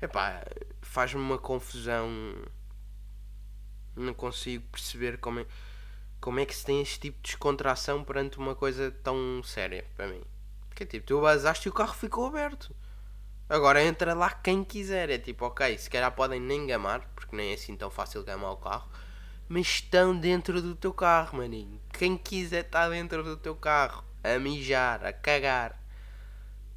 Epá, 0.00 0.44
faz-me 0.80 1.20
uma 1.20 1.38
confusão. 1.38 2.08
Não 3.96 4.14
consigo 4.14 4.64
perceber 4.70 5.18
como 5.18 5.40
é, 5.40 5.46
como 6.20 6.38
é 6.38 6.46
que 6.46 6.54
se 6.54 6.64
tem 6.64 6.80
este 6.80 7.00
tipo 7.00 7.16
de 7.16 7.30
descontração 7.30 8.04
perante 8.04 8.38
uma 8.38 8.54
coisa 8.54 8.92
tão 9.02 9.42
séria 9.42 9.84
para 9.96 10.06
mim. 10.06 10.22
Porque 10.68 10.86
tipo, 10.86 11.04
tu 11.04 11.20
vazaste 11.20 11.68
e 11.68 11.70
o 11.70 11.74
carro 11.74 11.94
ficou 11.94 12.26
aberto. 12.26 12.74
Agora 13.48 13.82
entra 13.82 14.14
lá 14.14 14.30
quem 14.30 14.62
quiser. 14.62 15.10
É 15.10 15.18
tipo, 15.18 15.44
ok, 15.44 15.76
se 15.76 15.90
calhar 15.90 16.12
podem 16.12 16.40
nem 16.40 16.68
gamar, 16.68 17.10
porque 17.16 17.34
nem 17.34 17.50
é 17.50 17.54
assim 17.54 17.76
tão 17.76 17.90
fácil 17.90 18.22
gamar 18.22 18.52
o 18.52 18.56
carro. 18.56 18.88
Mas 19.48 19.66
estão 19.66 20.16
dentro 20.16 20.62
do 20.62 20.76
teu 20.76 20.94
carro, 20.94 21.38
maninho. 21.38 21.80
Quem 21.92 22.16
quiser 22.16 22.64
estar 22.64 22.88
dentro 22.88 23.24
do 23.24 23.36
teu 23.36 23.56
carro 23.56 24.09
a 24.22 24.38
mijar, 24.38 25.04
a 25.04 25.12
cagar. 25.12 25.80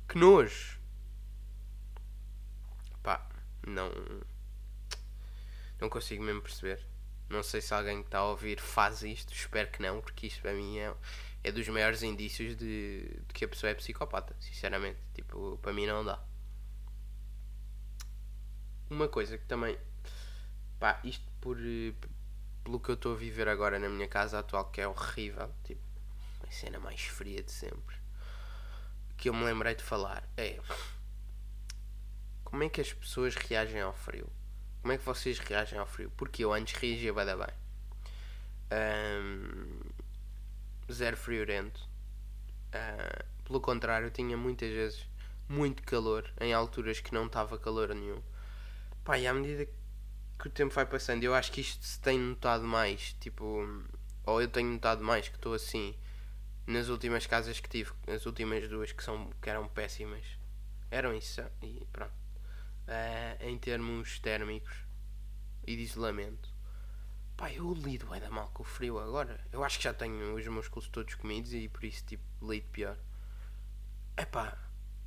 Que 0.07 0.17
nojo. 0.17 0.79
Pá, 3.01 3.27
não. 3.65 3.91
Não 5.79 5.89
consigo 5.89 6.23
mesmo 6.23 6.41
perceber. 6.41 6.85
Não 7.29 7.43
sei 7.43 7.61
se 7.61 7.73
alguém 7.73 8.01
que 8.01 8.07
está 8.07 8.19
a 8.19 8.29
ouvir 8.29 8.59
faz 8.59 9.01
isto. 9.03 9.33
Espero 9.33 9.69
que 9.71 9.81
não, 9.81 10.01
porque 10.01 10.27
isto 10.27 10.41
para 10.41 10.53
mim 10.53 10.77
é, 10.77 10.93
é 11.43 11.51
dos 11.51 11.67
maiores 11.67 12.03
indícios 12.03 12.55
de, 12.55 13.01
de 13.27 13.33
que 13.33 13.45
a 13.45 13.47
pessoa 13.47 13.71
é 13.71 13.73
psicopata. 13.75 14.35
Sinceramente. 14.39 14.99
Tipo, 15.13 15.57
para 15.61 15.73
mim 15.73 15.85
não 15.85 16.05
dá. 16.05 16.23
Uma 18.89 19.07
coisa 19.07 19.37
que 19.37 19.45
também. 19.45 19.77
Pá, 20.79 20.99
isto 21.03 21.25
por. 21.41 21.57
Pelo 22.63 22.79
que 22.79 22.89
eu 22.89 22.95
estou 22.95 23.13
a 23.13 23.17
viver 23.17 23.49
agora 23.49 23.77
na 23.77 23.89
minha 23.89 24.07
casa 24.07 24.39
atual, 24.39 24.71
que 24.71 24.79
é 24.79 24.87
horrível. 24.87 25.53
Tipo, 25.63 25.81
cena 26.53 26.79
mais 26.79 27.01
fria 27.01 27.43
de 27.43 27.51
sempre 27.51 28.03
que 29.23 29.29
eu 29.29 29.33
me 29.33 29.45
lembrei 29.45 29.73
de 29.73 29.81
falar 29.81 30.21
é 30.35 30.59
como 32.43 32.61
é 32.61 32.67
que 32.67 32.81
as 32.81 32.91
pessoas 32.91 33.35
reagem 33.35 33.79
ao 33.79 33.93
frio? 33.93 34.29
Como 34.81 34.91
é 34.91 34.97
que 34.97 35.05
vocês 35.05 35.39
reagem 35.39 35.79
ao 35.79 35.87
frio? 35.87 36.11
Porque 36.17 36.43
eu 36.43 36.53
antes 36.53 36.75
reagia 36.75 37.13
bem. 37.13 37.55
Um, 38.69 39.79
zero 40.91 41.15
friorento. 41.15 41.89
Uh, 42.75 43.25
pelo 43.45 43.61
contrário, 43.61 44.11
tinha 44.11 44.35
muitas 44.35 44.69
vezes 44.69 45.07
muito 45.47 45.81
calor 45.83 46.29
em 46.39 46.53
alturas 46.53 46.99
que 46.99 47.13
não 47.13 47.27
estava 47.27 47.57
calor 47.57 47.95
nenhum. 47.95 48.21
Pá, 49.05 49.17
e 49.17 49.25
à 49.25 49.33
medida 49.33 49.65
que 50.37 50.47
o 50.47 50.51
tempo 50.51 50.75
vai 50.75 50.85
passando, 50.85 51.23
eu 51.23 51.33
acho 51.33 51.51
que 51.51 51.61
isto 51.61 51.83
se 51.83 51.99
tem 51.99 52.19
notado 52.19 52.65
mais. 52.65 53.13
Tipo, 53.21 53.65
ou 54.25 54.41
eu 54.41 54.49
tenho 54.49 54.69
notado 54.69 55.01
mais 55.01 55.29
que 55.29 55.37
estou 55.37 55.53
assim 55.53 55.95
nas 56.65 56.89
últimas 56.89 57.25
casas 57.25 57.59
que 57.59 57.69
tive, 57.69 57.91
as 58.07 58.25
últimas 58.25 58.67
duas 58.69 58.91
que, 58.91 59.03
são, 59.03 59.29
que 59.41 59.49
eram 59.49 59.67
péssimas. 59.67 60.25
Eram 60.89 61.13
isso, 61.13 61.41
e 61.61 61.85
pronto. 61.91 62.13
Uh, 62.87 63.43
em 63.47 63.57
termos 63.57 64.19
térmicos 64.19 64.73
e 65.65 65.75
de 65.75 65.81
isolamento. 65.81 66.53
Pá, 67.35 67.51
eu 67.51 67.73
lido 67.73 68.11
ainda 68.13 68.29
mal 68.29 68.49
com 68.53 68.63
o 68.63 68.65
frio 68.65 68.99
agora. 68.99 69.39
Eu 69.51 69.63
acho 69.63 69.77
que 69.77 69.85
já 69.85 69.93
tenho 69.93 70.35
os 70.35 70.47
músculos 70.47 70.87
todos 70.87 71.15
comidos 71.15 71.53
e 71.53 71.67
por 71.67 71.83
isso 71.83 72.05
tipo 72.05 72.23
lido 72.41 72.67
pior. 72.69 72.97
É 74.15 74.25
pá, 74.25 74.57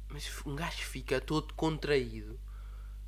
mas 0.08 0.28
um 0.44 0.56
gajo 0.56 0.82
fica 0.82 1.20
todo 1.20 1.54
contraído 1.54 2.38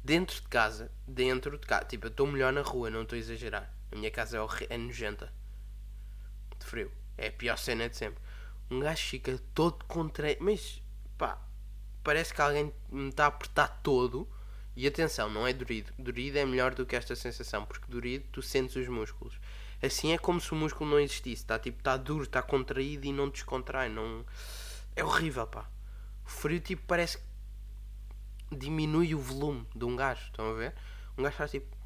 dentro 0.04 0.40
de 0.40 0.48
casa, 0.48 0.92
dentro 1.06 1.58
de 1.58 1.66
casa. 1.66 1.86
Tipo, 1.86 2.06
eu 2.06 2.10
estou 2.10 2.26
melhor 2.26 2.52
na 2.52 2.62
rua, 2.62 2.90
não 2.90 3.02
estou 3.02 3.16
a 3.16 3.20
exagerar. 3.20 3.74
A 3.90 3.96
minha 3.96 4.10
casa 4.10 4.38
é, 4.38 4.74
é 4.74 4.78
nojenta. 4.78 5.32
De 6.58 6.64
frio. 6.64 6.92
É 7.16 7.28
a 7.28 7.32
pior 7.32 7.58
cena 7.58 7.88
de 7.88 7.96
sempre. 7.96 8.22
Um 8.70 8.80
gajo 8.80 9.02
fica 9.02 9.38
todo 9.54 9.84
contraído. 9.86 10.44
Mas, 10.44 10.82
pá, 11.16 11.38
parece 12.02 12.34
que 12.34 12.40
alguém 12.40 12.72
me 12.90 13.08
está 13.10 13.24
a 13.24 13.28
apertar 13.28 13.80
todo. 13.82 14.28
E 14.76 14.86
atenção, 14.86 15.28
não 15.28 15.46
é 15.46 15.52
dorido. 15.52 15.92
Dorido 15.98 16.38
é 16.38 16.44
melhor 16.44 16.74
do 16.74 16.86
que 16.86 16.94
esta 16.94 17.16
sensação, 17.16 17.66
porque 17.66 17.90
dorido 17.90 18.26
tu 18.30 18.40
sentes 18.40 18.76
os 18.76 18.86
músculos. 18.88 19.38
Assim 19.82 20.12
é 20.12 20.18
como 20.18 20.40
se 20.40 20.52
o 20.52 20.56
músculo 20.56 20.90
não 20.90 21.00
existisse. 21.00 21.42
Está 21.42 21.58
tipo, 21.58 21.78
está 21.78 21.96
duro, 21.96 22.24
está 22.24 22.42
contraído 22.42 23.06
e 23.06 23.12
não 23.12 23.28
descontrai. 23.28 23.88
Não... 23.88 24.24
É 24.94 25.04
horrível, 25.04 25.46
pá. 25.46 25.68
O 26.24 26.28
frio 26.28 26.60
tipo 26.60 26.82
parece 26.86 27.18
que 27.18 28.56
diminui 28.56 29.14
o 29.14 29.18
volume 29.18 29.66
de 29.74 29.84
um 29.84 29.96
gajo. 29.96 30.26
Estão 30.26 30.50
a 30.50 30.54
ver? 30.54 30.74
Um 31.16 31.22
gajo 31.22 31.36
faz 31.36 31.50
tipo. 31.50 31.76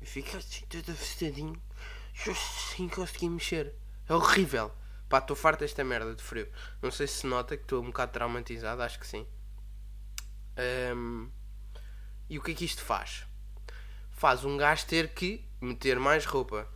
E 0.00 0.06
fica 0.06 0.36
assim 0.36 0.66
todo 0.66 0.90
afastadinho. 0.92 1.60
Sem 2.14 2.88
conseguir 2.88 3.28
mexer. 3.28 3.74
É 4.08 4.14
horrível. 4.14 4.72
Pá, 5.08 5.18
estou 5.18 5.36
farto 5.36 5.60
desta 5.60 5.84
merda 5.84 6.14
de 6.14 6.22
frio. 6.22 6.48
Não 6.80 6.90
sei 6.90 7.06
se 7.06 7.26
nota 7.26 7.56
que 7.56 7.64
estou 7.64 7.82
um 7.82 7.86
bocado 7.86 8.12
traumatizado. 8.12 8.82
Acho 8.82 8.98
que 8.98 9.06
sim. 9.06 9.26
Um, 10.96 11.30
e 12.28 12.38
o 12.38 12.42
que 12.42 12.52
é 12.52 12.54
que 12.54 12.64
isto 12.64 12.82
faz? 12.82 13.24
Faz 14.10 14.44
um 14.44 14.56
gajo 14.56 14.86
ter 14.86 15.12
que 15.12 15.44
meter 15.60 15.98
mais 15.98 16.24
roupa. 16.24 16.68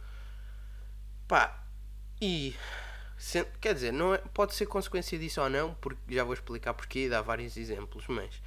Pá, 1.26 1.64
e 2.21 2.54
Quer 3.61 3.75
dizer, 3.75 3.92
não 3.92 4.14
é, 4.14 4.18
pode 4.18 4.54
ser 4.54 4.66
consequência 4.66 5.18
disso 5.18 5.40
ou 5.40 5.50
não, 5.50 5.75
porque 5.75 6.14
já 6.14 6.23
vou 6.23 6.35
explicar 6.35 6.73
porquê 6.73 7.07
e 7.07 7.09
dar 7.09 7.21
vários 7.21 7.57
exemplos, 7.57 8.04
mas 8.07 8.40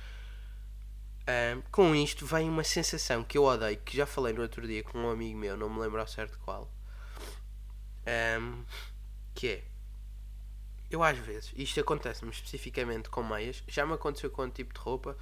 um, 1.27 1.62
com 1.69 1.93
isto 1.93 2.25
vem 2.25 2.48
uma 2.48 2.63
sensação 2.63 3.21
que 3.21 3.38
eu 3.38 3.43
odeio, 3.43 3.77
que 3.79 3.98
já 3.98 4.05
falei 4.05 4.33
no 4.33 4.41
outro 4.41 4.65
dia 4.65 4.81
com 4.81 4.98
um 4.98 5.10
amigo 5.10 5.38
meu, 5.38 5.57
não 5.57 5.69
me 5.69 5.77
lembro 5.81 6.00
ao 6.00 6.07
certo 6.07 6.39
qual, 6.39 6.71
um, 8.39 8.63
que 9.34 9.48
é 9.48 9.63
eu 10.89 11.01
às 11.01 11.17
vezes, 11.17 11.53
isto 11.55 11.79
acontece-me 11.79 12.31
especificamente 12.31 13.10
com 13.10 13.24
meias, 13.24 13.63
já 13.67 13.86
me 13.86 13.93
aconteceu 13.93 14.29
com 14.29 14.43
um 14.43 14.50
tipo 14.50 14.74
de 14.74 14.79
roupa, 14.79 15.17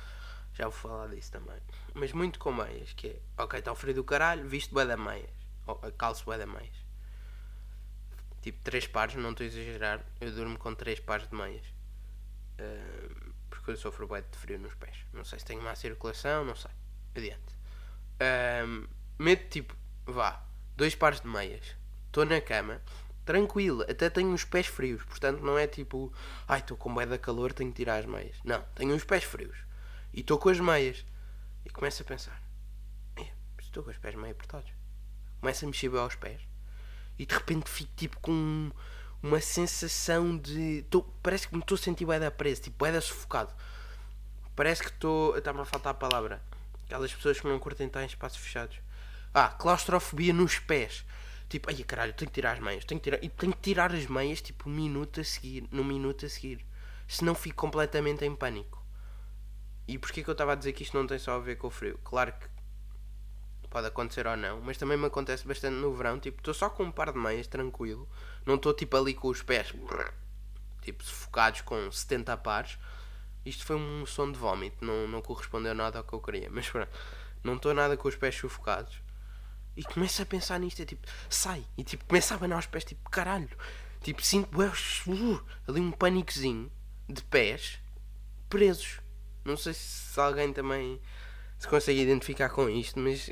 já 0.53 0.63
vou 0.63 0.71
falar 0.71 1.07
disso 1.09 1.31
também, 1.31 1.59
mas 1.93 2.11
muito 2.11 2.39
com 2.39 2.51
meias, 2.51 2.91
que 2.93 3.07
é, 3.07 3.19
ok, 3.37 3.59
está 3.59 3.71
o 3.71 3.75
frio 3.75 3.93
do 3.93 4.03
caralho, 4.03 4.47
visto 4.47 4.73
bué 4.73 4.85
da 4.85 4.97
meias, 4.97 5.29
ou 5.67 5.75
calço 5.91 6.25
bué 6.25 6.39
da 6.39 6.47
meias 6.47 6.89
tipo 8.41 8.59
três 8.63 8.87
pares, 8.87 9.15
não 9.15 9.31
estou 9.31 9.43
a 9.43 9.47
exagerar, 9.47 10.05
eu 10.19 10.31
durmo 10.31 10.57
com 10.57 10.73
três 10.73 10.99
pares 10.99 11.27
de 11.27 11.35
meias. 11.35 11.65
Uh, 12.59 13.33
porque 13.49 13.71
eu 13.71 13.77
sofro 13.77 14.07
bem 14.07 14.23
de 14.29 14.37
frio 14.37 14.59
nos 14.59 14.73
pés. 14.75 15.05
Não 15.13 15.23
sei 15.23 15.39
se 15.39 15.45
tenho 15.45 15.61
má 15.61 15.75
circulação, 15.75 16.45
não 16.45 16.55
sei. 16.55 16.71
Adiante. 17.15 17.55
Uh, 18.15 18.87
meto 19.17 19.49
tipo, 19.49 19.75
vá, 20.05 20.43
dois 20.75 20.95
pares 20.95 21.21
de 21.21 21.27
meias. 21.27 21.75
Estou 22.09 22.25
na 22.25 22.41
cama, 22.41 22.81
tranquilo, 23.23 23.83
até 23.83 24.09
tenho 24.09 24.33
os 24.33 24.43
pés 24.43 24.67
frios. 24.67 25.03
Portanto, 25.03 25.41
não 25.41 25.57
é 25.57 25.67
tipo, 25.67 26.11
ai, 26.47 26.59
estou 26.59 26.75
com 26.75 26.93
da 26.93 27.17
calor, 27.17 27.53
tenho 27.53 27.71
que 27.71 27.77
tirar 27.77 27.99
as 27.99 28.05
meias. 28.05 28.35
Não, 28.43 28.61
tenho 28.75 28.95
os 28.95 29.03
pés 29.03 29.23
frios. 29.23 29.57
E 30.13 30.19
estou 30.19 30.37
com 30.37 30.49
as 30.49 30.59
meias. 30.59 31.05
E 31.65 31.69
começo 31.69 32.01
a 32.01 32.05
pensar, 32.05 32.41
estou 33.59 33.83
com 33.83 33.91
os 33.91 33.97
pés 33.97 34.15
meio 34.15 34.31
apertados. 34.31 34.71
Começo 35.39 35.63
a 35.63 35.67
mexer 35.67 35.89
bem 35.89 35.99
aos 35.99 36.15
pés 36.15 36.49
e 37.19 37.25
de 37.25 37.35
repente 37.35 37.69
fico 37.69 37.91
tipo 37.97 38.17
com 38.21 38.71
uma 39.21 39.41
sensação 39.41 40.37
de. 40.37 40.85
Tô, 40.89 41.03
parece 41.21 41.49
que 41.49 41.53
me 41.53 41.61
estou 41.61 41.75
a 41.75 41.77
sentir 41.77 42.05
da 42.05 42.31
presa, 42.31 42.61
tipo 42.61 42.89
da 42.89 43.01
sufocado. 43.01 43.53
Parece 44.55 44.81
que 44.81 44.89
estou. 44.89 45.37
Está-me 45.37 45.59
a 45.59 45.65
faltar 45.65 45.91
a 45.91 45.93
palavra. 45.93 46.41
Aquelas 46.85 47.13
pessoas 47.13 47.39
que 47.39 47.47
não 47.47 47.59
curtem 47.59 47.87
estar 47.87 48.01
em 48.01 48.05
espaços 48.05 48.39
fechados. 48.39 48.79
Ah, 49.33 49.49
claustrofobia 49.49 50.33
nos 50.33 50.57
pés. 50.57 51.05
Tipo, 51.49 51.69
ai 51.69 51.83
caralho, 51.83 52.13
tenho 52.13 52.29
que 52.29 52.35
tirar 52.35 52.53
as 52.53 52.59
meias, 52.59 52.85
tenho 52.85 53.01
que 53.01 53.09
tirar. 53.09 53.23
E 53.23 53.29
tenho 53.29 53.53
que 53.53 53.61
tirar 53.61 53.91
as 53.91 54.05
meias 54.05 54.41
tipo 54.41 54.69
um 54.69 54.73
minuto 54.73 55.19
a 55.19 55.23
seguir, 55.23 55.67
num 55.71 55.83
minuto 55.83 56.25
a 56.25 56.29
seguir. 56.29 56.65
Senão 57.07 57.33
fico 57.33 57.57
completamente 57.57 58.23
em 58.23 58.35
pânico. 58.35 58.85
E 59.87 59.97
porquê 59.97 60.23
que 60.23 60.29
eu 60.29 60.33
estava 60.33 60.53
a 60.53 60.55
dizer 60.55 60.73
que 60.73 60.83
isto 60.83 60.95
não 60.95 61.07
tem 61.07 61.17
só 61.17 61.33
a 61.33 61.39
ver 61.39 61.55
com 61.55 61.67
o 61.67 61.71
frio? 61.71 61.99
Claro 62.03 62.31
que 62.33 62.47
pode 63.69 63.87
acontecer 63.87 64.25
ou 64.27 64.35
não, 64.35 64.61
mas 64.61 64.77
também 64.77 64.97
me 64.97 65.05
acontece 65.05 65.47
bastante 65.47 65.75
no 65.75 65.93
verão. 65.93 66.19
Tipo, 66.19 66.39
estou 66.39 66.53
só 66.53 66.69
com 66.69 66.83
um 66.83 66.91
par 66.91 67.11
de 67.11 67.19
meias, 67.19 67.47
tranquilo, 67.47 68.07
não 68.45 68.55
estou 68.55 68.73
tipo 68.73 68.95
ali 68.97 69.13
com 69.13 69.27
os 69.27 69.41
pés 69.41 69.73
tipo 70.81 71.03
sufocados 71.03 71.61
com 71.61 71.91
70 71.91 72.37
pares. 72.37 72.77
Isto 73.45 73.65
foi 73.65 73.75
um 73.75 74.05
som 74.05 74.31
de 74.31 74.37
vómito, 74.37 74.83
não, 74.83 75.07
não 75.07 75.21
correspondeu 75.21 75.73
nada 75.73 75.99
ao 75.99 76.03
que 76.03 76.13
eu 76.13 76.19
queria, 76.19 76.49
mas 76.49 76.69
pronto, 76.69 76.89
não 77.43 77.55
estou 77.55 77.73
nada 77.73 77.95
com 77.95 78.07
os 78.07 78.15
pés 78.15 78.35
sufocados. 78.35 79.01
E 79.79 79.83
começo 79.83 80.21
a 80.21 80.25
pensar 80.25 80.59
nisto, 80.59 80.81
é 80.81 80.85
tipo, 80.85 81.07
sai, 81.29 81.65
e 81.77 81.85
tipo, 81.85 82.03
começo 82.03 82.33
a 82.33 82.35
abanar 82.35 82.59
os 82.59 82.65
pés, 82.65 82.83
tipo, 82.83 83.09
caralho, 83.09 83.47
tipo, 84.01 84.21
sinto 84.21 84.49
uh, 84.59 85.45
ali 85.65 85.79
um 85.79 85.89
pânicozinho 85.89 86.69
de 87.07 87.23
pés 87.23 87.79
presos. 88.49 88.99
Não 89.45 89.55
sei 89.55 89.73
se 89.73 90.19
alguém 90.19 90.51
também 90.51 90.99
se 91.57 91.65
consegue 91.65 92.01
identificar 92.01 92.49
com 92.49 92.69
isto, 92.69 92.99
mas 92.99 93.29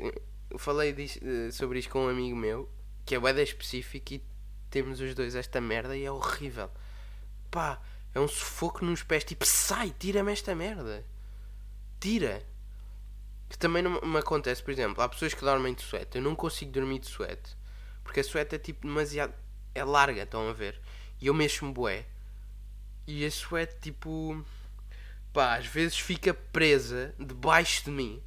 eu 0.48 0.58
falei 0.58 0.94
eh, 0.98 1.50
sobre 1.50 1.80
isto 1.80 1.90
com 1.90 2.06
um 2.06 2.08
amigo 2.08 2.34
meu, 2.34 2.66
que 3.04 3.14
é 3.14 3.20
bem 3.20 3.42
específico 3.42 4.14
e 4.14 4.24
temos 4.70 5.02
os 5.02 5.14
dois 5.14 5.34
esta 5.34 5.60
merda 5.60 5.94
e 5.94 6.06
é 6.06 6.10
horrível. 6.10 6.70
Pá, 7.50 7.78
é 8.14 8.20
um 8.20 8.26
sufoco 8.26 8.86
nos 8.86 9.02
pés, 9.02 9.22
tipo, 9.22 9.44
sai, 9.44 9.94
tira-me 9.98 10.32
esta 10.32 10.54
merda. 10.54 11.04
Tira. 12.00 12.42
Que 13.48 13.58
também 13.58 13.82
não 13.82 14.00
me 14.00 14.18
acontece, 14.18 14.62
por 14.62 14.70
exemplo, 14.70 15.02
há 15.02 15.08
pessoas 15.08 15.34
que 15.34 15.40
dormem 15.40 15.74
de 15.74 15.82
suéte, 15.82 16.18
eu 16.18 16.22
não 16.22 16.36
consigo 16.36 16.70
dormir 16.70 16.98
de 16.98 17.06
suéte, 17.06 17.56
porque 18.04 18.20
a 18.20 18.24
suéte 18.24 18.54
é 18.54 18.58
tipo 18.58 18.86
demasiado, 18.86 19.32
é 19.74 19.82
larga, 19.82 20.22
estão 20.22 20.48
a 20.48 20.52
ver? 20.52 20.80
E 21.20 21.26
eu 21.26 21.34
mexo-me 21.34 21.72
bué. 21.72 22.06
E 23.06 23.24
a 23.24 23.30
suéte 23.30 23.76
tipo 23.80 24.44
pá, 25.32 25.56
às 25.56 25.66
vezes 25.66 25.98
fica 25.98 26.34
presa 26.34 27.14
debaixo 27.18 27.84
de 27.84 27.90
mim 27.90 28.22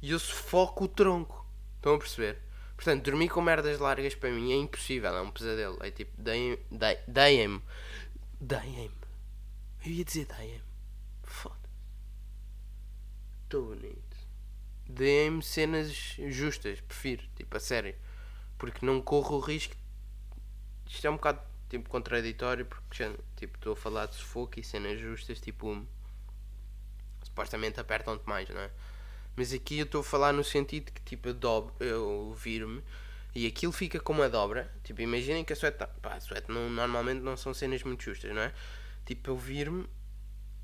e 0.00 0.10
eu 0.10 0.18
sufoco 0.18 0.84
o 0.84 0.88
tronco. 0.88 1.46
Estão 1.76 1.94
a 1.94 1.98
perceber? 1.98 2.38
Portanto, 2.76 3.04
dormir 3.04 3.28
com 3.28 3.40
merdas 3.40 3.78
largas 3.78 4.14
para 4.14 4.30
mim 4.30 4.52
é 4.52 4.56
impossível, 4.56 5.16
é 5.16 5.20
um 5.22 5.30
pesadelo. 5.30 5.78
É 5.80 5.90
tipo, 5.90 6.12
deem-me. 6.20 7.62
Deem-me. 8.40 8.90
Eu 9.84 9.92
ia 9.92 10.04
dizer 10.04 10.26
deem-me. 10.26 10.62
Foda-se. 11.22 11.64
Bonito. 13.50 14.03
Deem-me 14.88 15.42
cenas 15.42 16.16
justas, 16.28 16.80
prefiro, 16.80 17.22
tipo, 17.34 17.56
a 17.56 17.60
sério. 17.60 17.94
Porque 18.58 18.84
não 18.84 19.00
corro 19.00 19.36
o 19.36 19.40
risco. 19.40 19.74
Isto 20.86 21.06
é 21.06 21.10
um 21.10 21.16
bocado 21.16 21.40
tipo 21.68 21.88
contraditório 21.88 22.66
porque 22.66 23.10
tipo 23.36 23.56
estou 23.56 23.72
a 23.72 23.76
falar 23.76 24.06
de 24.06 24.14
sufoco 24.14 24.60
e 24.60 24.62
cenas 24.62 25.00
justas 25.00 25.40
tipo 25.40 25.84
supostamente 27.22 27.80
apertam-te 27.80 28.28
mais, 28.28 28.48
não 28.48 28.60
é? 28.60 28.70
Mas 29.34 29.52
aqui 29.52 29.78
eu 29.78 29.84
estou 29.84 30.02
a 30.02 30.04
falar 30.04 30.32
no 30.32 30.44
sentido 30.44 30.92
que 30.92 31.00
tipo 31.02 31.28
eu, 31.28 31.34
dobro, 31.34 31.74
eu 31.80 32.32
viro-me 32.34 32.82
e 33.34 33.46
aquilo 33.46 33.72
fica 33.72 33.98
com 33.98 34.12
uma 34.12 34.28
dobra. 34.28 34.72
Tipo, 34.84 35.00
imaginem 35.02 35.44
que 35.44 35.52
a 35.52 35.56
suéte, 35.56 35.78
tá, 35.78 35.88
pá, 35.88 36.14
a 36.14 36.20
suéte 36.20 36.50
não, 36.52 36.70
normalmente 36.70 37.20
não 37.20 37.36
são 37.36 37.52
cenas 37.52 37.82
muito 37.82 38.04
justas, 38.04 38.32
não 38.32 38.42
é? 38.42 38.52
Tipo, 39.04 39.30
eu 39.32 39.36
viro-me 39.36 39.86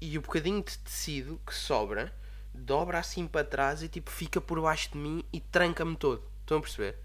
e 0.01 0.17
o 0.17 0.23
bocadinho 0.23 0.63
de 0.63 0.79
tecido 0.79 1.41
que 1.45 1.53
sobra 1.53 2.15
dobra 2.55 2.99
assim 2.99 3.27
para 3.27 3.45
trás 3.45 3.83
e 3.83 3.89
tipo 3.89 4.11
fica 4.11 4.41
por 4.41 4.61
baixo 4.61 4.91
de 4.93 4.99
mim 4.99 5.25
e 5.33 5.41
tranca-me 5.41 5.97
todo. 5.97 6.29
Estão 6.41 6.59
a 6.59 6.61
perceber? 6.61 6.97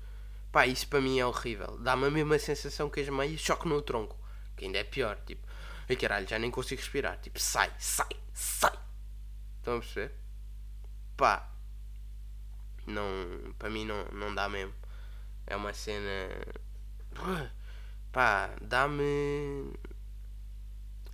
Pá, 0.52 0.66
isso 0.66 0.88
para 0.88 1.02
mim 1.02 1.20
é 1.20 1.26
horrível. 1.26 1.78
Dá-me 1.80 2.06
a 2.08 2.12
mesma 2.12 2.40
sensação 2.40 2.90
que 2.90 3.02
as 3.02 3.10
meias, 3.10 3.42
choque 3.42 3.68
no 3.68 3.82
tronco. 3.82 4.18
Que 4.56 4.66
ainda 4.66 4.78
é 4.78 4.84
pior. 4.84 5.18
Tipo, 5.26 5.46
ai 5.90 5.96
caralho, 5.96 6.28
já 6.28 6.40
nem 6.40 6.50
consigo 6.50 6.82
respirar. 6.82 7.20
Tipo, 7.20 7.40
sai, 7.40 7.72
sai, 7.78 8.08
sai. 8.34 8.78
Estão 9.58 9.76
a 9.76 9.80
perceber? 9.80 10.14
Pá. 11.18 11.52
Não, 12.88 13.54
para 13.58 13.70
mim 13.70 13.86
não, 13.86 14.06
não 14.14 14.34
dá 14.34 14.48
mesmo. 14.48 14.74
É 15.46 15.56
uma 15.56 15.74
cena. 15.74 16.30
Pá, 18.12 18.56
dá-me. 18.62 19.74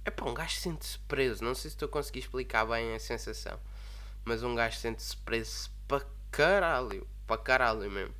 É 0.05 0.11
pá, 0.11 0.25
um 0.25 0.33
gajo 0.33 0.55
sente-se 0.55 0.99
preso. 0.99 1.43
Não 1.43 1.55
sei 1.55 1.69
se 1.71 1.75
estou 1.75 1.87
a 1.87 1.91
conseguir 1.91 2.19
explicar 2.19 2.65
bem 2.65 2.93
a 2.93 2.99
sensação. 2.99 3.59
Mas 4.23 4.43
um 4.43 4.55
gajo 4.55 4.77
sente-se 4.77 5.17
preso 5.17 5.71
para 5.87 6.05
caralho. 6.31 7.07
Para 7.27 7.41
caralho 7.41 7.89
mesmo. 7.89 8.13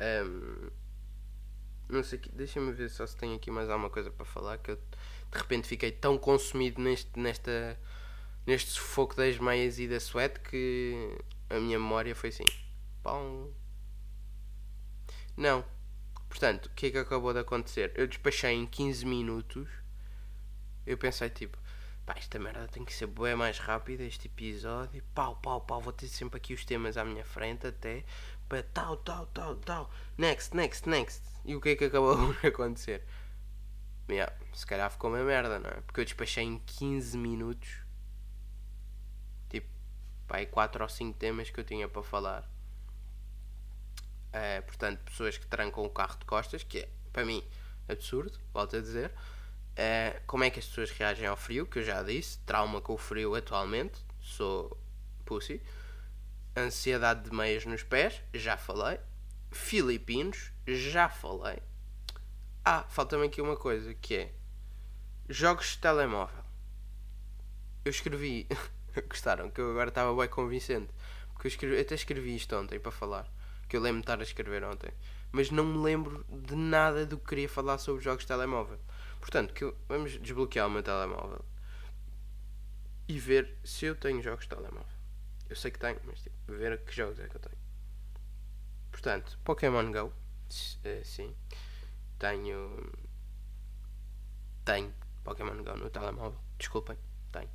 Um, 0.00 0.70
não 1.88 2.02
sei, 2.02 2.20
deixa-me 2.32 2.72
ver 2.72 2.90
só 2.90 3.06
se 3.06 3.16
tem 3.16 3.34
aqui 3.34 3.50
mais 3.50 3.68
alguma 3.68 3.90
coisa 3.90 4.10
para 4.10 4.24
falar. 4.24 4.58
Que 4.58 4.72
eu 4.72 4.76
de 4.76 5.38
repente 5.38 5.68
fiquei 5.68 5.92
tão 5.92 6.18
consumido 6.18 6.80
neste, 6.80 7.18
nesta, 7.18 7.78
neste 8.46 8.70
sufoco 8.70 9.14
das 9.14 9.38
meias 9.38 9.78
e 9.78 9.86
da 9.86 10.00
suete 10.00 10.40
que 10.40 11.18
a 11.50 11.58
minha 11.60 11.78
memória 11.78 12.14
foi 12.14 12.30
assim. 12.30 12.44
Pão. 13.02 13.52
Não. 15.36 15.64
Portanto, 16.28 16.66
o 16.66 16.70
que 16.70 16.86
é 16.86 16.90
que 16.90 16.98
acabou 16.98 17.32
de 17.32 17.40
acontecer? 17.40 17.92
Eu 17.94 18.06
despachei 18.06 18.52
em 18.52 18.66
15 18.66 19.06
minutos 19.06 19.68
eu 20.88 20.96
pensei 20.96 21.28
tipo, 21.28 21.58
pá, 22.08 22.14
esta 22.16 22.38
merda 22.38 22.66
tem 22.68 22.86
que 22.86 22.94
ser 22.94 23.06
bem 23.06 23.36
mais 23.36 23.58
rápida 23.58 24.02
este 24.02 24.28
episódio, 24.28 25.04
pau, 25.14 25.36
pau, 25.36 25.60
pau, 25.60 25.78
vou 25.78 25.92
ter 25.92 26.08
sempre 26.08 26.38
aqui 26.38 26.54
os 26.54 26.64
temas 26.64 26.96
à 26.96 27.04
minha 27.04 27.22
frente 27.22 27.66
até, 27.66 28.02
para 28.48 28.62
tal, 28.62 28.96
tal, 28.96 29.26
tal, 29.26 29.56
tal, 29.56 29.90
next, 30.16 30.56
next, 30.56 30.88
next. 30.88 31.22
E 31.44 31.54
o 31.54 31.60
que 31.60 31.68
é 31.68 31.76
que 31.76 31.84
acabou 31.84 32.32
de 32.40 32.46
acontecer? 32.46 33.04
Yeah, 34.08 34.34
se 34.54 34.66
calhar 34.66 34.90
ficou 34.90 35.10
uma 35.10 35.22
merda, 35.22 35.58
não 35.58 35.68
é? 35.68 35.82
Porque 35.82 36.00
eu 36.00 36.04
despachei 36.06 36.44
em 36.44 36.58
15 36.60 37.18
minutos, 37.18 37.82
tipo, 39.50 39.68
pá, 40.26 40.46
4 40.46 40.82
ou 40.82 40.88
5 40.88 41.18
temas 41.18 41.50
que 41.50 41.60
eu 41.60 41.64
tinha 41.64 41.90
para 41.90 42.02
falar. 42.02 42.50
É, 44.32 44.62
portanto, 44.62 45.00
pessoas 45.00 45.36
que 45.36 45.46
trancam 45.46 45.84
o 45.84 45.90
carro 45.90 46.18
de 46.18 46.24
costas, 46.24 46.62
que 46.62 46.78
é, 46.78 46.88
para 47.12 47.26
mim, 47.26 47.46
absurdo, 47.86 48.38
volto 48.54 48.76
a 48.76 48.80
dizer. 48.80 49.12
Uh, 49.78 50.20
como 50.26 50.42
é 50.42 50.50
que 50.50 50.58
as 50.58 50.66
pessoas 50.66 50.90
reagem 50.90 51.28
ao 51.28 51.36
frio, 51.36 51.64
que 51.64 51.78
eu 51.78 51.84
já 51.84 52.02
disse, 52.02 52.40
trauma 52.40 52.80
com 52.80 52.94
o 52.94 52.98
frio 52.98 53.36
atualmente, 53.36 54.04
sou 54.20 54.76
pussy. 55.24 55.62
Ansiedade 56.56 57.30
de 57.30 57.36
meias 57.36 57.64
nos 57.64 57.84
pés, 57.84 58.20
já 58.34 58.56
falei. 58.56 58.98
Filipinos, 59.52 60.50
já 60.66 61.08
falei. 61.08 61.62
Ah, 62.64 62.84
falta-me 62.88 63.26
aqui 63.26 63.40
uma 63.40 63.56
coisa, 63.56 63.94
que 63.94 64.16
é 64.16 64.32
jogos 65.28 65.68
de 65.68 65.78
telemóvel. 65.78 66.44
Eu 67.84 67.90
escrevi, 67.90 68.48
gostaram, 69.08 69.48
que 69.48 69.60
eu 69.60 69.70
agora 69.70 69.90
estava 69.90 70.12
bem 70.12 70.28
convincente, 70.28 70.92
porque 71.32 71.46
eu 71.46 71.50
escrevi, 71.50 71.80
até 71.80 71.94
escrevi 71.94 72.34
isto 72.34 72.56
ontem 72.56 72.80
para 72.80 72.90
falar, 72.90 73.30
que 73.68 73.76
eu 73.76 73.80
lembro 73.80 74.00
de 74.00 74.04
estar 74.04 74.18
a 74.18 74.24
escrever 74.24 74.64
ontem, 74.64 74.90
mas 75.30 75.52
não 75.52 75.64
me 75.64 75.78
lembro 75.78 76.26
de 76.28 76.56
nada 76.56 77.06
do 77.06 77.16
que 77.16 77.28
queria 77.28 77.48
falar 77.48 77.78
sobre 77.78 78.02
jogos 78.02 78.24
de 78.24 78.28
telemóvel. 78.28 78.80
Portanto, 79.20 79.54
eu, 79.62 79.76
vamos 79.88 80.18
desbloquear 80.20 80.66
o 80.66 80.70
meu 80.70 80.82
telemóvel 80.82 81.44
e 83.08 83.18
ver 83.18 83.56
se 83.64 83.86
eu 83.86 83.96
tenho 83.96 84.22
jogos 84.22 84.44
de 84.44 84.50
telemóvel. 84.50 84.98
Eu 85.48 85.56
sei 85.56 85.70
que 85.70 85.78
tenho, 85.78 85.98
mas 86.04 86.20
tipo, 86.20 86.36
ver 86.46 86.78
que 86.84 86.94
jogos 86.94 87.18
é 87.18 87.26
que 87.26 87.36
eu 87.36 87.40
tenho. 87.40 87.58
Portanto, 88.90 89.38
Pokémon 89.44 89.90
Go, 89.90 90.06
uh, 90.08 91.04
sim. 91.04 91.34
Tenho. 92.18 92.92
Tenho 94.64 94.92
Pokémon 95.24 95.62
Go 95.62 95.76
no 95.76 95.88
telemóvel. 95.88 96.38
Desculpem, 96.58 96.98
tenho. 97.32 97.48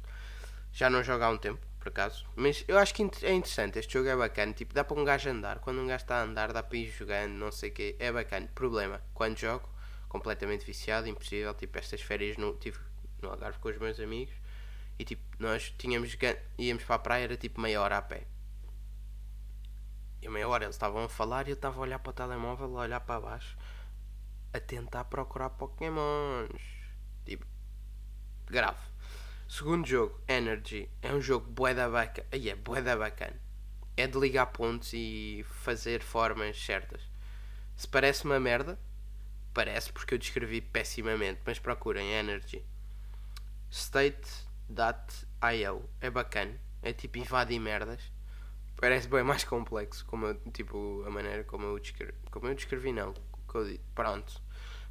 Já 0.72 0.90
não 0.90 1.04
jogo 1.04 1.24
há 1.24 1.30
um 1.30 1.38
tempo, 1.38 1.64
por 1.80 1.90
acaso. 1.90 2.26
Mas 2.36 2.64
eu 2.68 2.80
acho 2.80 2.94
que 2.96 3.04
é 3.04 3.34
interessante. 3.34 3.78
Este 3.78 3.94
jogo 3.94 4.10
é 4.10 4.16
bacana. 4.16 4.54
Tipo, 4.54 4.74
dá 4.74 4.84
para 4.84 5.00
um 5.00 5.04
gajo 5.04 5.30
andar. 5.30 5.60
Quando 5.60 5.82
um 5.82 5.88
gajo 5.88 6.04
está 6.04 6.18
a 6.18 6.24
andar, 6.24 6.52
dá 6.52 6.64
para 6.64 6.78
ir 6.78 6.90
jogando, 6.90 7.34
não 7.34 7.52
sei 7.52 7.70
o 7.70 7.74
que. 7.74 7.96
É 8.00 8.12
bacana. 8.12 8.50
Problema, 8.56 9.02
quando 9.14 9.38
jogo, 9.38 9.70
completamente 10.14 10.64
viciado, 10.64 11.10
impossível. 11.10 11.54
Tipo, 11.56 11.80
estas 11.80 12.02
férias 12.02 12.38
no, 12.38 12.56
tive 12.56 12.78
no 13.22 13.30
Algarve 13.30 13.58
com 13.58 13.70
os 13.70 13.78
meus 13.80 14.00
amigos 14.00 14.36
e 14.98 15.04
tipo, 15.04 15.24
nós 15.40 15.74
tínhamos 15.78 16.16
íamos 16.58 16.84
para 16.84 16.96
a 16.96 17.00
praia, 17.00 17.24
era 17.24 17.36
tipo 17.36 17.60
meia 17.60 17.82
hora 17.82 17.98
a 17.98 18.02
pé. 18.02 18.28
E 20.22 20.30
meia 20.30 20.48
hora 20.48 20.66
eles 20.66 20.76
estavam 20.76 21.04
a 21.04 21.10
falar 21.10 21.48
e 21.48 21.52
eu 21.52 21.56
estava 21.56 21.78
a 21.78 21.82
olhar 21.82 22.00
para 22.00 22.12
o 22.12 22.14
telemóvel, 22.14 22.78
a 22.78 22.82
olhar 22.82 23.00
para 23.00 23.20
baixo, 23.20 23.58
a 24.54 24.60
tentar 24.60 25.06
procurar 25.06 25.50
Pokémons. 25.50 26.62
Tipo, 27.26 27.46
grave. 28.46 28.80
Segundo 29.50 29.86
jogo, 29.88 30.22
Energy. 30.28 30.90
É 31.02 31.12
um 31.12 31.20
jogo 31.20 31.50
bué 31.50 31.74
da 31.74 31.90
bacana. 31.90 32.28
Aí 32.32 32.50
é 32.50 32.56
bué 32.56 32.82
da 32.82 32.96
bacana. 32.96 33.40
É 33.98 34.08
de 34.08 34.18
ligar 34.18 34.48
pontos 34.48 34.94
e 34.94 35.44
fazer 35.64 36.02
formas 36.02 36.64
certas. 36.64 37.02
Se 37.76 37.88
parece 37.88 38.26
uma 38.26 38.40
merda, 38.40 38.80
Parece 39.54 39.92
porque 39.92 40.16
eu 40.16 40.18
descrevi 40.18 40.62
pessimamente, 40.62 41.42
mas 41.46 41.60
procurem 41.60 42.12
Energy. 42.12 42.64
State.io 43.70 44.30
é 46.02 46.10
bacana. 46.10 46.60
É 46.82 46.92
tipo 46.94 47.18
invadir 47.18 47.60
merdas. 47.60 48.02
Parece 48.78 49.08
bem 49.08 49.24
mais 49.24 49.44
complexo, 49.44 50.06
como 50.06 50.26
eu, 50.26 50.36
tipo 50.52 51.04
a 51.06 51.10
maneira 51.10 51.44
como 51.44 51.66
eu 51.66 51.80
descrevi. 51.80 52.14
Como 52.32 52.48
eu 52.48 52.56
descrevi 52.56 52.92
não. 52.92 53.14
Pronto. 53.94 54.42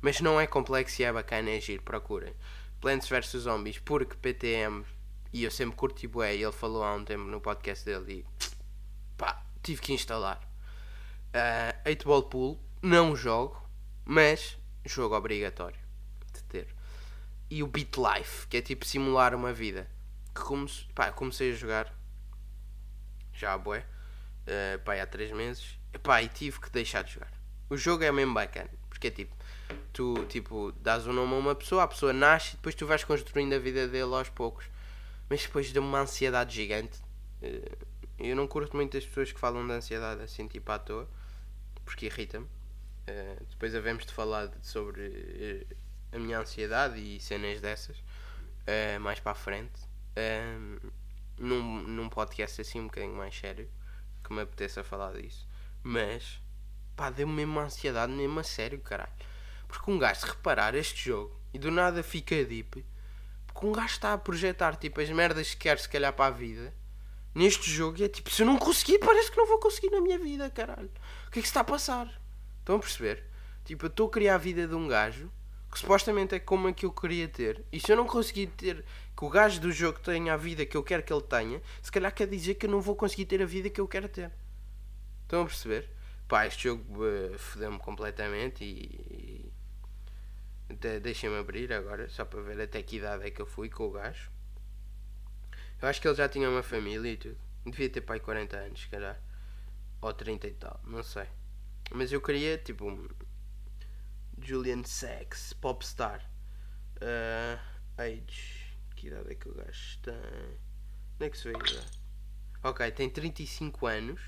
Mas 0.00 0.20
não 0.20 0.40
é 0.40 0.46
complexo 0.46 1.02
e 1.02 1.04
é 1.04 1.12
bacana, 1.12 1.50
é 1.50 1.60
giro, 1.60 1.82
procurem. 1.82 2.34
Plants 2.80 3.08
vs 3.08 3.42
Zombies, 3.42 3.78
porque 3.78 4.16
PTM 4.16 4.84
e 5.32 5.44
eu 5.44 5.50
sempre 5.50 5.76
curti 5.76 6.06
bué, 6.06 6.34
ele 6.34 6.52
falou 6.52 6.84
há 6.84 6.94
um 6.94 7.04
tempo 7.04 7.24
no 7.24 7.40
podcast 7.40 7.84
dele 7.84 8.26
e 8.38 8.46
pá, 9.16 9.42
tive 9.62 9.80
que 9.80 9.92
instalar. 9.94 10.38
Uh, 11.28 11.88
8 11.88 12.04
Ball 12.06 12.22
Pool, 12.24 12.60
não 12.82 13.16
jogo, 13.16 13.61
mas 14.04 14.58
jogo 14.84 15.16
obrigatório 15.16 15.78
de 16.32 16.42
ter. 16.44 16.68
E 17.50 17.62
o 17.62 17.66
Beat 17.66 17.96
Life, 17.96 18.46
que 18.48 18.56
é 18.56 18.62
tipo 18.62 18.84
simular 18.84 19.34
uma 19.34 19.52
vida. 19.52 19.88
Que 20.34 20.40
come 20.40 20.70
pá, 20.94 21.12
comecei 21.12 21.52
a 21.52 21.54
jogar 21.54 21.94
já 23.34 23.56
boé, 23.58 23.80
uh, 23.80 24.78
pá, 24.84 25.00
há 25.00 25.06
3 25.06 25.32
meses. 25.32 25.78
Pá, 26.02 26.22
e 26.22 26.28
tive 26.28 26.60
que 26.60 26.70
deixar 26.70 27.02
de 27.02 27.14
jogar. 27.14 27.32
O 27.68 27.76
jogo 27.76 28.04
é 28.04 28.12
mesmo 28.12 28.34
bacana, 28.34 28.70
porque 28.88 29.08
é 29.08 29.10
tipo, 29.10 29.34
tu 29.92 30.24
tipo, 30.26 30.72
dás 30.80 31.06
o 31.06 31.10
um 31.10 31.12
nome 31.12 31.34
a 31.34 31.38
uma 31.38 31.54
pessoa, 31.54 31.82
a 31.82 31.88
pessoa 31.88 32.12
nasce 32.12 32.54
e 32.54 32.56
depois 32.56 32.74
tu 32.74 32.86
vais 32.86 33.04
construindo 33.04 33.54
a 33.54 33.58
vida 33.58 33.86
dele 33.88 34.14
aos 34.14 34.28
poucos. 34.28 34.66
Mas 35.28 35.42
depois 35.42 35.70
deu 35.72 35.82
uma 35.82 36.00
ansiedade 36.00 36.54
gigante. 36.54 36.98
Uh, 37.42 37.86
eu 38.18 38.36
não 38.36 38.46
curto 38.46 38.76
muito 38.76 38.96
as 38.96 39.04
pessoas 39.04 39.32
que 39.32 39.40
falam 39.40 39.66
de 39.66 39.72
ansiedade 39.72 40.22
assim, 40.22 40.46
tipo 40.46 40.70
à 40.70 40.78
toa, 40.78 41.08
porque 41.84 42.06
irrita-me. 42.06 42.46
Uh, 43.08 43.44
depois 43.50 43.74
havemos 43.74 44.06
de 44.06 44.12
falar 44.12 44.50
sobre 44.62 45.66
uh, 45.72 45.76
a 46.12 46.18
minha 46.18 46.38
ansiedade 46.38 47.00
e 47.00 47.18
cenas 47.20 47.60
dessas 47.60 47.98
uh, 47.98 49.00
mais 49.00 49.18
para 49.18 49.32
a 49.32 49.34
frente. 49.34 49.80
num, 51.38 51.82
num 51.82 52.08
podcast 52.08 52.60
assim 52.60 52.80
um 52.80 52.84
bocadinho 52.84 53.16
mais 53.16 53.36
sério 53.36 53.68
que 54.22 54.32
me 54.32 54.42
apeteça 54.42 54.84
falar 54.84 55.12
disso. 55.12 55.48
Mas 55.82 56.40
pá, 56.94 57.10
deu-me 57.10 57.32
mesmo 57.32 57.52
uma 57.52 57.64
ansiedade 57.64 58.12
mesmo 58.12 58.38
a 58.38 58.44
sério, 58.44 58.80
caralho. 58.80 59.12
Porque 59.66 59.90
um 59.90 59.98
gajo 59.98 60.26
reparar 60.26 60.74
este 60.74 61.08
jogo 61.08 61.40
e 61.52 61.58
do 61.58 61.70
nada 61.70 62.02
fica 62.02 62.44
deep. 62.44 62.84
Porque 63.46 63.66
um 63.66 63.72
gajo 63.72 63.94
está 63.94 64.12
a 64.12 64.18
projetar 64.18 64.76
tipo 64.76 65.00
as 65.00 65.10
merdas 65.10 65.50
que 65.50 65.56
quer 65.56 65.78
se 65.78 65.88
calhar 65.88 66.12
para 66.12 66.26
a 66.26 66.30
vida 66.30 66.72
neste 67.34 67.70
jogo 67.70 67.98
e 67.98 68.04
é 68.04 68.08
tipo, 68.08 68.30
se 68.30 68.42
eu 68.42 68.46
não 68.46 68.58
conseguir, 68.58 68.98
parece 68.98 69.30
que 69.30 69.36
não 69.36 69.46
vou 69.46 69.58
conseguir 69.58 69.90
na 69.90 70.00
minha 70.00 70.18
vida, 70.18 70.48
caralho. 70.50 70.90
O 71.26 71.30
que 71.30 71.38
é 71.38 71.42
que 71.42 71.48
se 71.48 71.50
está 71.50 71.60
a 71.60 71.64
passar? 71.64 72.21
Estão 72.62 72.76
a 72.76 72.78
perceber? 72.78 73.24
Tipo, 73.64 73.86
eu 73.86 73.88
estou 73.88 74.06
a 74.06 74.10
criar 74.10 74.36
a 74.36 74.38
vida 74.38 74.68
de 74.68 74.74
um 74.74 74.86
gajo 74.86 75.30
que 75.70 75.78
supostamente 75.78 76.34
é 76.34 76.38
como 76.38 76.68
a 76.68 76.72
que 76.72 76.86
eu 76.86 76.92
queria 76.92 77.26
ter. 77.26 77.64
E 77.72 77.80
se 77.80 77.90
eu 77.90 77.96
não 77.96 78.06
conseguir 78.06 78.46
ter 78.48 78.84
que 79.16 79.24
o 79.24 79.28
gajo 79.28 79.60
do 79.60 79.72
jogo 79.72 79.98
tenha 79.98 80.34
a 80.34 80.36
vida 80.36 80.64
que 80.64 80.76
eu 80.76 80.82
quero 80.82 81.02
que 81.02 81.12
ele 81.12 81.22
tenha, 81.22 81.62
se 81.82 81.90
calhar 81.90 82.14
quer 82.14 82.28
dizer 82.28 82.54
que 82.54 82.66
eu 82.66 82.70
não 82.70 82.80
vou 82.80 82.94
conseguir 82.94 83.24
ter 83.24 83.42
a 83.42 83.46
vida 83.46 83.68
que 83.68 83.80
eu 83.80 83.88
quero 83.88 84.08
ter. 84.08 84.30
Estão 85.22 85.42
a 85.42 85.46
perceber? 85.46 85.88
Pá, 86.28 86.46
este 86.46 86.64
jogo 86.64 87.04
uh, 87.04 87.38
fodeu-me 87.38 87.78
completamente 87.78 88.64
e. 88.64 89.50
e 90.68 91.00
Deixem-me 91.00 91.36
abrir 91.36 91.70
agora, 91.72 92.08
só 92.08 92.24
para 92.24 92.40
ver 92.40 92.60
até 92.60 92.82
que 92.82 92.96
idade 92.96 93.26
é 93.26 93.30
que 93.30 93.42
eu 93.42 93.46
fui 93.46 93.68
com 93.68 93.88
o 93.88 93.90
gajo. 93.90 94.30
Eu 95.80 95.88
acho 95.88 96.00
que 96.00 96.08
ele 96.08 96.14
já 96.14 96.28
tinha 96.28 96.48
uma 96.48 96.62
família 96.62 97.10
e 97.10 97.16
tudo. 97.16 97.36
Devia 97.66 97.90
ter 97.90 98.00
pai 98.00 98.20
40 98.20 98.56
anos, 98.56 98.80
se 98.80 98.88
calhar. 98.88 99.20
Ou 100.00 100.12
30 100.14 100.46
e 100.46 100.54
tal, 100.54 100.80
não 100.84 101.02
sei. 101.02 101.26
Mas 101.94 102.10
eu 102.10 102.20
queria, 102.20 102.56
tipo, 102.56 102.86
Julian 104.40 104.82
Sachs, 104.84 105.52
Popstar. 105.52 106.26
Uh, 106.96 107.60
age. 107.98 108.78
Que 108.96 109.08
idade 109.08 109.32
é 109.32 109.34
que 109.34 109.48
o 109.48 109.54
gajo 109.54 109.98
tem? 110.00 110.14
Onde 110.14 111.26
é 111.26 111.30
que 111.30 111.36
se 111.36 111.50
vê 111.50 111.54
a? 111.54 112.68
Ok, 112.68 112.90
tem 112.92 113.10
35 113.10 113.86
anos, 113.86 114.20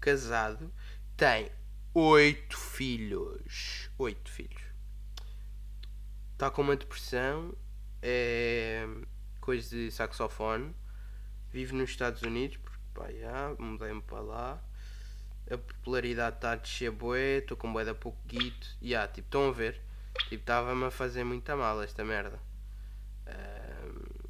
casado, 0.00 0.72
tem 1.16 1.50
8 1.94 2.56
filhos. 2.56 3.90
8 3.98 4.30
filhos. 4.30 4.62
Está 6.32 6.50
com 6.50 6.62
uma 6.62 6.76
depressão, 6.76 7.56
é 8.02 8.86
coisa 9.40 9.68
de 9.68 9.90
saxofone, 9.92 10.74
vive 11.52 11.72
nos 11.74 11.90
Estados 11.90 12.22
Unidos, 12.22 12.56
porque 12.56 12.78
pá, 12.92 13.12
já, 13.12 13.54
mudei-me 13.58 14.02
para 14.02 14.20
lá 14.20 14.64
a 15.50 15.56
popularidade 15.56 16.36
está 16.36 16.52
a 16.52 16.56
descer 16.56 16.90
bué, 16.90 17.38
estou 17.38 17.56
com 17.56 17.72
bué 17.72 17.84
da 17.84 17.94
pouco 17.94 18.18
guito. 18.26 18.76
E 18.80 18.90
yeah, 18.90 19.10
tipo, 19.10 19.28
estão 19.28 19.48
a 19.48 19.52
ver? 19.52 19.80
Tipo, 20.28 20.34
estava-me 20.34 20.84
a 20.84 20.90
fazer 20.90 21.24
muita 21.24 21.54
mal 21.54 21.80
esta 21.82 22.04
merda. 22.04 22.38
Uh, 23.26 24.28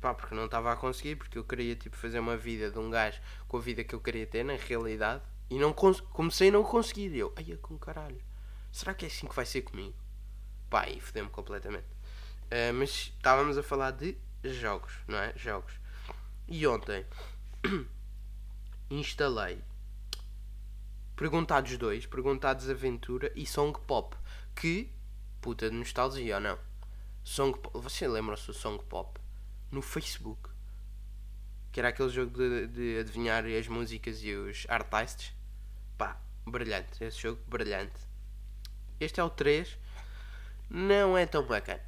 pá, 0.00 0.14
porque 0.14 0.34
não 0.34 0.44
estava 0.44 0.72
a 0.72 0.76
conseguir, 0.76 1.16
porque 1.16 1.38
eu 1.38 1.44
queria 1.44 1.74
tipo 1.74 1.96
fazer 1.96 2.20
uma 2.20 2.36
vida 2.36 2.70
de 2.70 2.78
um 2.78 2.90
gajo 2.90 3.20
com 3.48 3.56
a 3.56 3.60
vida 3.60 3.82
que 3.82 3.94
eu 3.94 4.00
queria 4.00 4.26
ter 4.26 4.44
na 4.44 4.54
realidade. 4.54 5.22
E 5.50 5.58
não 5.58 5.72
comecei 5.72 6.48
a 6.48 6.52
não 6.52 6.62
conseguir. 6.62 7.14
Eu, 7.16 7.32
ai, 7.36 7.52
é 7.52 7.56
com 7.56 7.78
caralho. 7.78 8.20
Será 8.70 8.94
que 8.94 9.04
é 9.04 9.08
assim 9.08 9.26
que 9.26 9.34
vai 9.34 9.46
ser 9.46 9.62
comigo? 9.62 9.96
Pá, 10.70 10.88
e 10.88 11.00
fodeu-me 11.00 11.30
completamente. 11.30 11.86
Uh, 12.46 12.72
mas 12.74 13.12
estávamos 13.16 13.58
a 13.58 13.62
falar 13.62 13.92
de 13.92 14.16
jogos, 14.44 14.92
não 15.08 15.18
é? 15.18 15.32
Jogos. 15.36 15.72
E 16.46 16.64
ontem 16.66 17.04
instalei 18.90 19.60
Perguntados 21.16 21.78
2, 21.78 22.04
Perguntados 22.04 22.68
Aventura 22.68 23.32
e 23.34 23.46
Song 23.46 23.80
Pop. 23.86 24.14
Que, 24.54 24.92
puta 25.40 25.70
de 25.70 25.74
nostalgia 25.74 26.34
ou 26.34 26.40
não? 26.42 26.58
Song 27.24 27.58
Pop, 27.58 27.80
você 27.80 28.06
lembra-se 28.06 28.46
do 28.48 28.52
Song 28.52 28.84
Pop? 28.84 29.18
No 29.70 29.80
Facebook. 29.80 30.50
Que 31.72 31.80
era 31.80 31.88
aquele 31.88 32.10
jogo 32.10 32.36
de, 32.36 32.66
de 32.66 32.98
adivinhar 32.98 33.46
as 33.46 33.66
músicas 33.66 34.22
e 34.22 34.34
os 34.34 34.66
artistas. 34.68 35.32
Pá, 35.96 36.20
brilhante. 36.46 37.02
Esse 37.02 37.22
jogo, 37.22 37.40
brilhante. 37.48 37.98
Este 39.00 39.18
é 39.18 39.24
o 39.24 39.30
3. 39.30 39.78
Não 40.68 41.16
é 41.16 41.24
tão 41.24 41.46
bacana. 41.46 41.82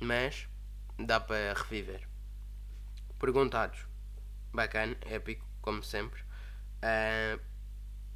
Mas 0.00 0.48
dá 0.98 1.20
para 1.20 1.54
reviver. 1.54 2.08
Perguntados. 3.20 3.86
Bacana, 4.52 4.96
épico, 5.02 5.46
como 5.62 5.80
sempre. 5.84 6.20
Uh, 6.82 7.40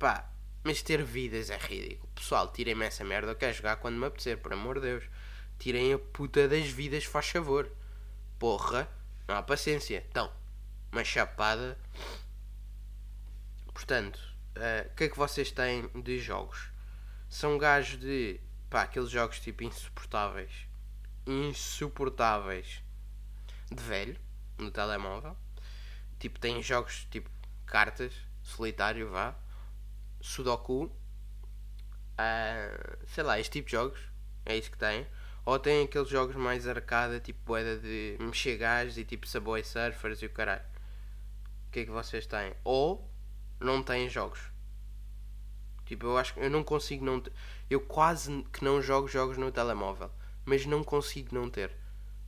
pá, 0.00 0.32
mas 0.64 0.82
ter 0.82 1.04
vidas 1.04 1.50
é 1.50 1.58
ridículo. 1.58 2.10
Pessoal, 2.14 2.50
tirem-me 2.50 2.86
essa 2.86 3.04
merda. 3.04 3.32
Eu 3.32 3.36
quero 3.36 3.54
jogar 3.54 3.76
quando 3.76 3.98
me 3.98 4.06
apetecer, 4.06 4.38
por 4.38 4.52
amor 4.52 4.76
de 4.76 4.86
Deus. 4.86 5.04
Tirem 5.58 5.92
a 5.92 5.98
puta 5.98 6.48
das 6.48 6.66
vidas, 6.68 7.04
faz 7.04 7.28
favor. 7.28 7.70
Porra, 8.38 8.88
não 9.28 9.36
há 9.36 9.42
paciência. 9.42 10.04
Então, 10.10 10.32
uma 10.90 11.04
chapada. 11.04 11.78
Portanto, 13.74 14.18
eh, 14.54 14.86
o 14.88 14.92
uh, 14.92 14.96
que 14.96 15.04
é 15.04 15.08
que 15.10 15.18
vocês 15.18 15.52
têm 15.52 15.88
de 16.02 16.18
jogos? 16.18 16.70
São 17.28 17.58
gajos 17.58 18.00
de. 18.00 18.40
pá, 18.70 18.82
aqueles 18.82 19.10
jogos 19.10 19.38
tipo 19.38 19.62
insuportáveis. 19.62 20.66
Insuportáveis. 21.26 22.82
De 23.70 23.82
velho, 23.82 24.18
no 24.58 24.70
telemóvel. 24.70 25.36
Tipo, 26.18 26.40
tem 26.40 26.62
jogos 26.62 27.06
tipo 27.10 27.30
cartas, 27.66 28.14
solitário, 28.42 29.10
vá. 29.10 29.36
Sudoku. 30.20 30.84
Uh, 32.18 33.06
sei 33.06 33.24
lá, 33.24 33.38
este 33.38 33.52
tipo 33.52 33.66
de 33.66 33.72
jogos. 33.72 34.00
É 34.44 34.56
isso 34.56 34.70
que 34.70 34.78
tem. 34.78 35.06
Ou 35.44 35.58
tem 35.58 35.84
aqueles 35.84 36.08
jogos 36.08 36.36
mais 36.36 36.68
arcada, 36.68 37.18
tipo 37.18 37.40
boeda 37.44 37.78
de 37.78 38.16
mexer 38.20 38.56
gás 38.56 38.96
e 38.98 39.04
tipo 39.04 39.26
Subway 39.26 39.64
Surfers 39.64 40.22
e 40.22 40.26
o 40.26 40.30
caralho. 40.30 40.64
O 41.68 41.70
que 41.70 41.80
é 41.80 41.84
que 41.84 41.90
vocês 41.90 42.26
têm? 42.26 42.54
Ou 42.62 43.10
não 43.58 43.82
têm 43.82 44.08
jogos. 44.08 44.40
Tipo, 45.86 46.06
eu 46.06 46.18
acho 46.18 46.34
que 46.34 46.40
eu 46.40 46.50
não 46.50 46.62
consigo 46.62 47.04
não 47.04 47.20
ter. 47.20 47.32
Eu 47.68 47.80
quase 47.80 48.44
que 48.52 48.64
não 48.64 48.80
jogo 48.80 49.08
jogos 49.08 49.36
no 49.36 49.50
telemóvel. 49.50 50.10
Mas 50.44 50.64
não 50.66 50.84
consigo 50.84 51.34
não 51.34 51.50
ter. 51.50 51.72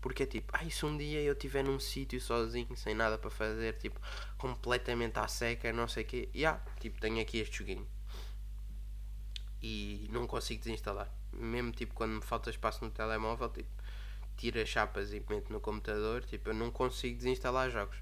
Porque 0.03 0.25
é 0.25 0.27
tipo, 0.27 0.53
ai, 0.55 0.69
se 0.69 0.85
um 0.85 0.99
dia 0.99 1.21
eu 1.23 1.33
estiver 1.33 1.63
num 1.63 1.79
sítio 1.79 2.21
sozinho, 2.21 2.77
sem 2.77 2.93
nada 2.93 3.17
para 3.17 3.31
fazer, 3.31 3.75
tipo, 3.79 4.01
completamente 4.37 5.17
à 5.19 5.29
seca, 5.29 5.73
não 5.73 5.87
sei 5.87 6.03
o 6.03 6.07
quê, 6.07 6.29
yeah, 6.35 6.61
tipo, 6.81 7.01
tenho 7.01 7.23
aqui 7.23 7.39
este 7.39 7.59
joguinho. 7.59 7.87
E 9.63 10.09
não 10.13 10.27
consigo 10.27 10.61
desinstalar. 10.65 11.09
Mesmo 11.33 11.71
tipo 11.71 11.95
quando 11.95 12.15
me 12.15 12.21
falta 12.21 12.51
espaço 12.51 12.85
no 12.85 12.91
telemóvel, 12.91 13.49
tipo, 13.49 13.71
tiro 14.37 14.61
as 14.61 14.69
chapas 14.69 15.13
e 15.13 15.25
meto 15.31 15.53
no 15.53 15.61
computador, 15.61 16.25
tipo, 16.25 16.51
eu 16.51 16.55
não 16.55 16.73
consigo 16.73 17.17
desinstalar 17.17 17.71
jogos. 17.71 17.97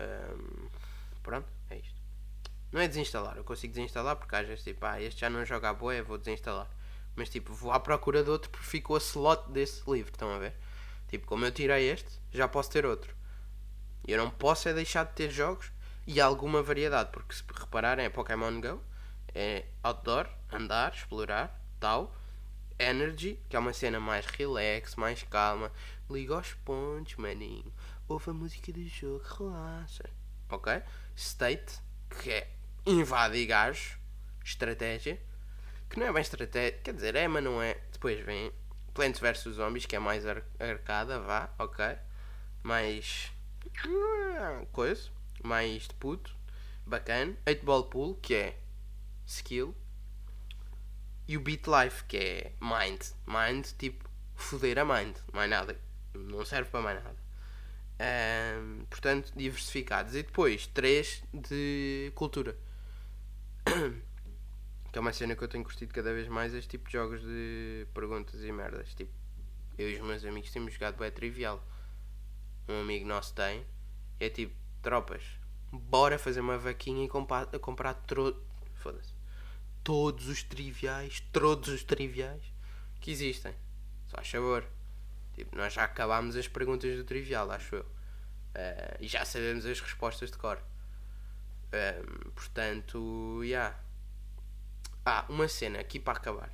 Um, 0.00 0.68
pronto, 1.22 1.46
é 1.68 1.76
isto. 1.76 2.00
Não 2.72 2.80
é 2.80 2.88
desinstalar, 2.88 3.36
eu 3.36 3.44
consigo 3.44 3.74
desinstalar 3.74 4.16
porque 4.16 4.34
às 4.34 4.48
vezes 4.48 4.64
tipo, 4.64 4.84
ah, 4.86 5.00
este 5.00 5.20
já 5.20 5.28
não 5.28 5.44
joga 5.44 5.68
a 5.68 5.74
boa, 5.74 6.02
vou 6.02 6.16
desinstalar. 6.16 6.68
Mas 7.14 7.28
tipo, 7.28 7.52
vou 7.52 7.70
à 7.70 7.78
procura 7.78 8.24
de 8.24 8.30
outro 8.30 8.50
porque 8.50 8.66
ficou 8.66 8.96
a 8.96 8.98
slot 8.98 9.52
desse 9.52 9.88
livro, 9.88 10.10
estão 10.10 10.30
a 10.34 10.38
ver? 10.38 10.54
Tipo, 11.14 11.28
como 11.28 11.44
eu 11.44 11.52
tirei 11.52 11.90
este, 11.90 12.20
já 12.32 12.48
posso 12.48 12.72
ter 12.72 12.84
outro. 12.84 13.14
Eu 14.04 14.18
não 14.18 14.28
posso 14.28 14.68
é 14.68 14.74
deixar 14.74 15.04
de 15.04 15.12
ter 15.12 15.30
jogos 15.30 15.70
e 16.04 16.20
alguma 16.20 16.60
variedade, 16.60 17.10
porque 17.12 17.32
se 17.32 17.44
repararem 17.54 18.04
é 18.04 18.08
Pokémon 18.08 18.60
Go, 18.60 18.82
é 19.32 19.64
outdoor, 19.80 20.28
andar, 20.52 20.92
explorar, 20.92 21.56
tal. 21.78 22.12
Energy, 22.80 23.38
que 23.48 23.54
é 23.54 23.60
uma 23.60 23.72
cena 23.72 24.00
mais 24.00 24.26
relax, 24.26 24.96
mais 24.96 25.22
calma. 25.22 25.70
Liga 26.10 26.34
aos 26.34 26.52
pontos, 26.52 27.14
maninho. 27.14 27.72
Ouve 28.08 28.30
a 28.30 28.32
música 28.32 28.72
do 28.72 28.84
jogo, 28.88 29.22
relaxa. 29.38 30.10
Ok? 30.50 30.82
State, 31.14 31.78
que 32.20 32.32
é 32.32 32.50
invadir 32.84 33.46
gajos. 33.46 33.98
Estratégia, 34.44 35.22
que 35.88 35.96
não 36.00 36.08
é 36.08 36.12
bem 36.12 36.22
estratégia, 36.22 36.80
quer 36.82 36.92
dizer, 36.92 37.14
é, 37.14 37.28
mas 37.28 37.44
não 37.44 37.62
é. 37.62 37.74
Depois 37.92 38.18
vem 38.26 38.52
Plants 38.94 39.18
vs 39.18 39.56
Zombies, 39.56 39.86
que 39.86 39.96
é 39.96 39.98
mais 39.98 40.24
ar 40.24 40.42
arcada, 40.58 41.20
vá, 41.20 41.52
ok. 41.58 41.84
Mais. 42.62 43.32
coisa. 44.72 45.10
Mais 45.42 45.88
de 45.88 45.94
puto. 45.94 46.34
Bacana. 46.86 47.36
8 47.46 47.64
Ball 47.64 47.84
Pool, 47.84 48.14
que 48.14 48.34
é 48.34 48.58
skill. 49.26 49.74
E 51.26 51.36
o 51.36 51.40
Beat 51.40 51.66
Life, 51.66 52.04
que 52.04 52.16
é 52.16 52.52
mind. 52.60 53.00
Mind, 53.26 53.66
tipo, 53.78 54.08
foder 54.36 54.78
a 54.78 54.84
mind. 54.84 55.16
Mais 55.32 55.50
nada. 55.50 55.76
Não 56.14 56.44
serve 56.44 56.70
para 56.70 56.80
mais 56.80 57.02
nada. 57.02 57.16
Um, 58.00 58.84
portanto, 58.84 59.32
diversificados. 59.34 60.14
E 60.14 60.22
depois, 60.22 60.68
3 60.68 61.24
de 61.32 62.12
cultura. 62.14 62.56
Que 64.94 64.98
é 64.98 65.00
uma 65.00 65.12
cena 65.12 65.34
que 65.34 65.42
eu 65.42 65.48
tenho 65.48 65.64
curtido 65.64 65.92
cada 65.92 66.14
vez 66.14 66.28
mais 66.28 66.54
este 66.54 66.68
tipo 66.70 66.86
de 66.86 66.92
jogos 66.92 67.20
de 67.20 67.84
perguntas 67.92 68.40
e 68.44 68.52
merdas. 68.52 68.94
Tipo, 68.94 69.10
eu 69.76 69.90
e 69.90 69.96
os 69.96 70.00
meus 70.02 70.24
amigos 70.24 70.52
temos 70.52 70.72
jogado 70.72 70.96
bem 70.96 71.10
trivial. 71.10 71.60
Um 72.68 72.82
amigo 72.82 73.04
nosso 73.04 73.34
tem. 73.34 73.66
É 74.20 74.30
tipo, 74.30 74.54
tropas, 74.82 75.24
bora 75.72 76.16
fazer 76.16 76.38
uma 76.38 76.56
vaquinha 76.56 77.04
e 77.04 77.08
comprar, 77.08 77.46
comprar 77.58 77.94
tro... 77.94 78.40
Foda-se. 78.76 79.12
Todos 79.82 80.28
os 80.28 80.44
triviais, 80.44 81.18
todos 81.32 81.70
os 81.70 81.82
triviais 81.82 82.44
que 83.00 83.10
existem. 83.10 83.52
Só 84.06 84.18
a 84.20 84.24
favor. 84.24 84.64
Tipo, 85.34 85.56
nós 85.56 85.72
já 85.72 85.82
acabámos 85.82 86.36
as 86.36 86.46
perguntas 86.46 86.96
do 86.96 87.02
trivial, 87.02 87.50
acho 87.50 87.74
eu. 87.74 87.82
Uh, 87.82 88.96
e 89.00 89.08
já 89.08 89.24
sabemos 89.24 89.66
as 89.66 89.80
respostas 89.80 90.30
de 90.30 90.38
cor. 90.38 90.62
Um, 91.72 92.30
portanto, 92.30 93.40
já. 93.40 93.44
Yeah. 93.44 93.83
Ah, 95.06 95.26
uma 95.28 95.46
cena 95.48 95.80
aqui 95.80 96.00
para 96.00 96.16
acabar. 96.16 96.50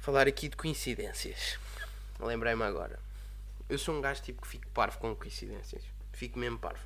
Falar 0.00 0.26
aqui 0.26 0.48
de 0.48 0.56
coincidências. 0.56 1.56
Lembrei-me 2.18 2.64
agora. 2.64 2.98
Eu 3.68 3.78
sou 3.78 3.94
um 3.94 4.00
gajo 4.00 4.20
tipo 4.22 4.42
que 4.42 4.48
fico 4.48 4.68
parvo 4.70 4.98
com 4.98 5.14
coincidências. 5.14 5.84
Fico 6.12 6.36
mesmo 6.36 6.58
parvo. 6.58 6.84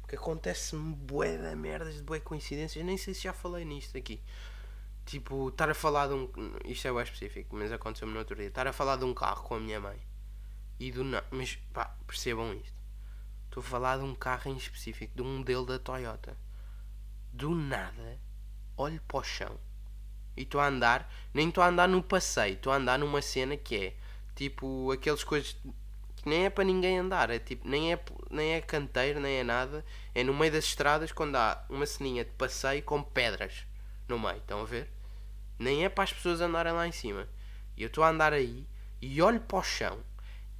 Porque 0.00 0.14
acontece-me 0.14 0.94
bué 0.94 1.36
da 1.36 1.56
merdas 1.56 1.96
de 1.96 2.02
bué 2.04 2.20
coincidências. 2.20 2.84
Nem 2.84 2.96
sei 2.96 3.12
se 3.12 3.22
já 3.22 3.32
falei 3.32 3.64
nisto 3.64 3.98
aqui. 3.98 4.22
Tipo, 5.04 5.48
estar 5.48 5.68
a 5.68 5.74
falar 5.74 6.06
de 6.06 6.14
um. 6.14 6.30
Isto 6.64 6.86
é 6.86 6.92
o 6.92 7.00
específico, 7.00 7.56
mas 7.56 7.72
aconteceu-me 7.72 8.12
no 8.12 8.20
outro 8.20 8.36
dia. 8.36 8.46
Estar 8.46 8.68
a 8.68 8.72
falar 8.72 8.94
de 8.94 9.04
um 9.04 9.12
carro 9.12 9.42
com 9.42 9.56
a 9.56 9.60
minha 9.60 9.80
mãe. 9.80 10.00
E 10.78 10.92
do 10.92 11.02
nada. 11.02 11.26
Mas 11.32 11.56
pá, 11.72 11.96
percebam 12.06 12.54
isto. 12.54 12.76
Estou 13.46 13.60
a 13.60 13.66
falar 13.66 13.96
de 13.96 14.04
um 14.04 14.14
carro 14.14 14.48
em 14.48 14.56
específico, 14.56 15.12
de 15.16 15.22
um 15.22 15.38
modelo 15.38 15.66
da 15.66 15.80
Toyota. 15.80 16.38
Do 17.32 17.52
nada, 17.52 18.20
olho 18.76 19.02
para 19.08 19.18
o 19.18 19.24
chão 19.24 19.58
e 20.36 20.42
estou 20.42 20.60
a 20.60 20.66
andar, 20.66 21.12
nem 21.32 21.48
estou 21.48 21.62
a 21.62 21.68
andar 21.68 21.88
no 21.88 22.02
passeio, 22.02 22.54
estou 22.54 22.72
a 22.72 22.76
andar 22.76 22.98
numa 22.98 23.22
cena 23.22 23.56
que 23.56 23.76
é 23.76 23.94
tipo 24.34 24.90
aqueles 24.90 25.24
coisas 25.24 25.56
que 26.22 26.28
nem 26.28 26.44
é 26.44 26.50
para 26.50 26.64
ninguém 26.64 26.98
andar, 26.98 27.30
é 27.30 27.38
tipo, 27.38 27.68
nem 27.68 27.92
é, 27.92 28.00
nem 28.30 28.52
é 28.52 28.60
canteiro, 28.60 29.18
nem 29.18 29.38
é 29.38 29.44
nada, 29.44 29.84
é 30.14 30.22
no 30.22 30.32
meio 30.32 30.52
das 30.52 30.64
estradas 30.64 31.10
quando 31.10 31.34
há 31.36 31.64
uma 31.68 31.84
ceninha 31.84 32.24
de 32.24 32.30
passeio 32.30 32.82
com 32.82 33.02
pedras 33.02 33.66
no 34.08 34.18
meio, 34.18 34.36
estão 34.36 34.60
a 34.60 34.64
ver? 34.64 34.88
Nem 35.58 35.84
é 35.84 35.88
para 35.88 36.04
as 36.04 36.12
pessoas 36.12 36.40
andarem 36.40 36.72
lá 36.72 36.86
em 36.86 36.92
cima. 36.92 37.28
E 37.76 37.82
eu 37.82 37.88
estou 37.88 38.04
a 38.04 38.08
andar 38.08 38.32
aí 38.32 38.66
e 39.00 39.20
olho 39.20 39.40
para 39.40 39.58
o 39.58 39.62
chão 39.62 39.98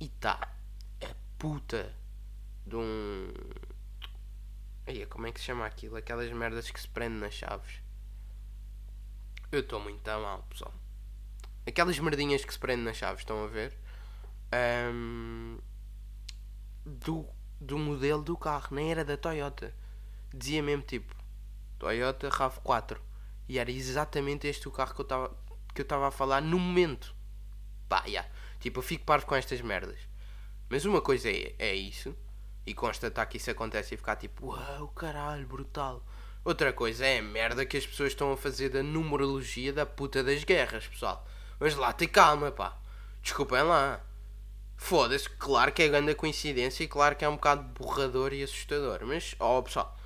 e 0.00 0.06
está 0.06 0.48
a 1.00 1.14
puta 1.38 1.94
de 2.66 2.76
um. 2.76 3.32
Aí, 4.86 5.06
como 5.06 5.26
é 5.26 5.32
que 5.32 5.38
se 5.38 5.46
chama 5.46 5.64
aquilo? 5.64 5.96
Aquelas 5.96 6.30
merdas 6.32 6.70
que 6.70 6.80
se 6.80 6.88
prendem 6.88 7.20
nas 7.20 7.34
chaves. 7.34 7.80
Eu 9.52 9.60
estou 9.60 9.78
muito 9.78 10.02
mal, 10.08 10.42
pessoal. 10.48 10.72
Aquelas 11.66 11.98
merdinhas 11.98 12.42
que 12.42 12.54
se 12.54 12.58
prendem 12.58 12.86
nas 12.86 12.96
chaves, 12.96 13.20
estão 13.20 13.44
a 13.44 13.46
ver? 13.46 13.76
Um, 14.90 15.58
do, 16.86 17.28
do 17.60 17.76
modelo 17.76 18.22
do 18.22 18.34
carro, 18.34 18.74
nem 18.74 18.90
era 18.90 19.04
da 19.04 19.14
Toyota. 19.14 19.74
Dizia 20.34 20.62
mesmo 20.62 20.82
tipo 20.84 21.14
Toyota 21.78 22.30
RAV4. 22.30 22.96
E 23.46 23.58
era 23.58 23.70
exatamente 23.70 24.46
este 24.46 24.68
o 24.68 24.72
carro 24.72 24.94
que 24.94 25.02
eu 25.02 25.04
estava 25.04 25.36
que 25.74 25.82
eu 25.82 25.84
estava 25.84 26.08
a 26.08 26.10
falar 26.10 26.40
no 26.40 26.58
momento. 26.58 27.14
Pá, 27.90 28.04
yeah. 28.06 28.26
Tipo, 28.58 28.78
eu 28.78 28.82
fico 28.82 29.04
parvo 29.04 29.26
com 29.26 29.34
estas 29.34 29.60
merdas. 29.60 30.00
Mas 30.70 30.86
uma 30.86 31.02
coisa 31.02 31.28
é, 31.28 31.54
é 31.58 31.74
isso. 31.74 32.16
E 32.64 32.72
constatar 32.72 33.28
que 33.28 33.36
isso 33.36 33.50
acontece 33.50 33.92
e 33.94 33.98
ficar 33.98 34.16
tipo, 34.16 34.46
uau, 34.46 34.88
caralho, 34.88 35.46
brutal. 35.46 36.02
Outra 36.44 36.72
coisa 36.72 37.06
é 37.06 37.18
a 37.18 37.22
merda 37.22 37.64
que 37.64 37.76
as 37.76 37.86
pessoas 37.86 38.12
estão 38.12 38.32
a 38.32 38.36
fazer 38.36 38.68
da 38.68 38.82
numerologia 38.82 39.72
da 39.72 39.86
puta 39.86 40.24
das 40.24 40.42
guerras, 40.42 40.86
pessoal. 40.86 41.26
Mas 41.60 41.76
lá, 41.76 41.92
tem 41.92 42.08
calma, 42.08 42.50
pá. 42.50 42.76
Desculpem 43.22 43.62
lá. 43.62 44.00
Foda-se, 44.76 45.30
claro 45.30 45.72
que 45.72 45.82
é 45.82 45.88
grande 45.88 46.14
coincidência 46.14 46.82
e 46.82 46.88
claro 46.88 47.14
que 47.14 47.24
é 47.24 47.28
um 47.28 47.36
bocado 47.36 47.62
borrador 47.62 48.32
e 48.32 48.42
assustador. 48.42 49.00
Mas, 49.04 49.36
ó 49.38 49.58
oh, 49.58 49.62
pessoal, 49.62 49.96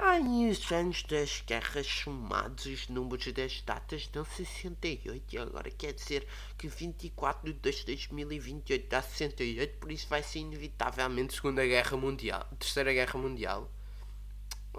Ai, 0.00 0.22
os 0.48 0.70
anos 0.70 1.02
das 1.02 1.42
guerras 1.44 1.84
somados, 1.84 2.66
os 2.66 2.86
números 2.86 3.32
das 3.32 3.60
datas 3.62 4.06
dão 4.06 4.24
68 4.24 5.34
e 5.34 5.38
agora 5.38 5.72
quer 5.72 5.92
dizer 5.92 6.24
que 6.56 6.68
24 6.68 7.52
de 7.52 7.58
2 7.58 7.76
de 7.78 7.84
2028 7.86 8.88
dá 8.88 9.02
68, 9.02 9.78
por 9.78 9.90
isso 9.90 10.06
vai 10.08 10.22
ser 10.22 10.38
inevitavelmente 10.38 11.34
Segunda 11.34 11.66
Guerra 11.66 11.96
Mundial, 11.96 12.46
Terceira 12.60 12.92
Guerra 12.92 13.18
Mundial. 13.18 13.68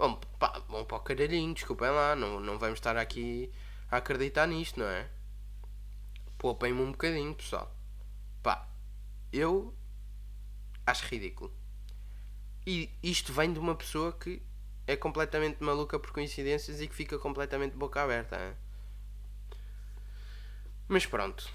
Bom, 0.00 0.14
pá, 0.38 0.58
bom 0.66 0.82
para 0.82 0.96
o 0.96 1.00
caralhinho, 1.00 1.52
desculpem 1.52 1.90
lá, 1.90 2.16
não, 2.16 2.40
não 2.40 2.58
vamos 2.58 2.78
estar 2.78 2.96
aqui 2.96 3.52
a 3.90 3.98
acreditar 3.98 4.46
nisto, 4.46 4.80
não 4.80 4.86
é? 4.86 5.06
Poupem-me 6.38 6.80
um 6.80 6.90
bocadinho, 6.90 7.34
pessoal. 7.34 7.70
Pá, 8.42 8.66
eu 9.30 9.76
acho 10.86 11.04
ridículo. 11.04 11.54
E 12.66 12.88
isto 13.02 13.30
vem 13.30 13.52
de 13.52 13.58
uma 13.58 13.74
pessoa 13.74 14.10
que 14.10 14.42
é 14.86 14.96
completamente 14.96 15.62
maluca 15.62 15.98
por 15.98 16.12
coincidências 16.12 16.80
e 16.80 16.88
que 16.88 16.94
fica 16.94 17.18
completamente 17.18 17.76
boca 17.76 18.02
aberta. 18.02 18.36
Hein? 18.36 18.56
Mas 20.88 21.04
pronto, 21.04 21.46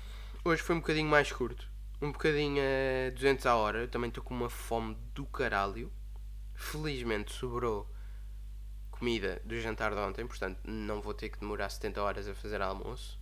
hoje 0.44 0.62
foi 0.62 0.76
um 0.76 0.82
bocadinho 0.82 1.10
mais 1.10 1.32
curto, 1.32 1.68
um 2.00 2.12
bocadinho 2.12 2.62
a 2.62 3.10
200 3.10 3.44
a 3.48 3.56
hora. 3.56 3.80
Eu 3.80 3.88
também 3.88 4.10
estou 4.10 4.24
com 4.24 4.36
uma 4.36 4.52
fome 4.52 4.96
do 5.16 5.26
caralho. 5.26 5.92
Felizmente 6.54 7.34
sobrou 7.34 7.95
comida 8.98 9.42
do 9.46 9.60
jantar 9.60 9.94
de 9.94 10.00
ontem, 10.00 10.26
portanto 10.26 10.60
não 10.64 11.02
vou 11.02 11.14
ter 11.14 11.30
que 11.30 11.40
demorar 11.40 11.70
70 11.70 12.02
horas 12.02 12.28
a 12.28 12.34
fazer 12.34 12.62
almoço. 12.62 13.20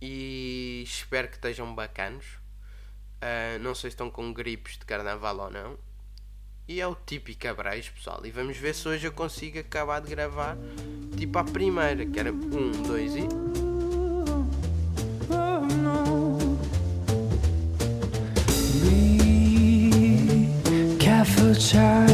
E 0.00 0.82
espero 0.86 1.28
que 1.28 1.34
estejam 1.34 1.74
bacanos. 1.74 2.26
Uh, 3.20 3.58
não 3.60 3.74
sei 3.74 3.90
se 3.90 3.94
estão 3.94 4.10
com 4.10 4.32
gripes 4.32 4.78
de 4.78 4.84
carnaval 4.84 5.36
ou 5.38 5.50
não. 5.50 5.76
E 6.68 6.80
é 6.80 6.86
o 6.86 6.94
típico 6.94 7.48
abrejo, 7.48 7.92
pessoal. 7.94 8.20
E 8.24 8.30
vamos 8.30 8.56
ver 8.56 8.74
se 8.74 8.86
hoje 8.86 9.06
eu 9.06 9.12
consigo 9.12 9.58
acabar 9.58 10.00
de 10.00 10.10
gravar 10.10 10.56
tipo 11.16 11.38
a 11.38 11.44
primeira, 11.44 12.04
que 12.04 12.20
era 12.20 12.30
um, 12.30 12.82
dois 12.86 13.16
e. 13.16 13.26
Be 20.70 20.96
careful, 20.98 21.54
child. 21.54 22.07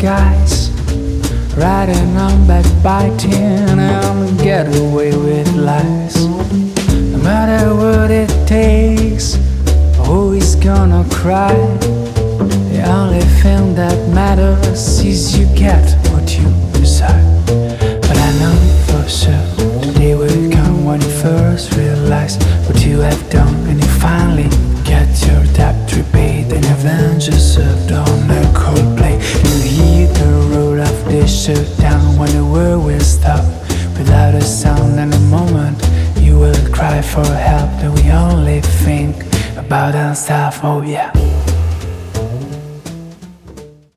Guys. 0.00 0.70
Riding 1.56 2.16
on 2.16 2.46
backbiting 2.46 3.34
and 3.34 4.38
get 4.38 4.66
away 4.76 5.10
with 5.10 5.52
lies. 5.54 6.24
No 7.12 7.18
matter 7.18 7.74
what 7.74 8.10
it 8.10 8.30
takes, 8.46 9.36
is 10.38 10.54
gonna 10.54 11.04
cry? 11.10 11.54
The 12.70 12.82
only 12.86 13.24
thing 13.42 13.74
that 13.74 13.98
matters 14.14 15.00
is 15.00 15.36
you 15.36 15.46
get 15.56 15.84
what 16.12 16.38
you 16.38 16.48
desire. 16.72 17.42
But 17.46 18.16
I 18.16 18.30
know 18.38 18.56
for 18.86 19.08
sure 19.08 19.82
today 19.82 20.14
will 20.14 20.50
come 20.52 20.84
when 20.84 21.00
you 21.00 21.10
first 21.10 21.74
realize 21.74 22.36
what 22.66 22.84
you 22.86 23.00
have 23.00 23.27
you 39.70 39.74
will 39.74 40.14
cry 40.14 40.50
for 40.50 40.84
help. 40.84 41.37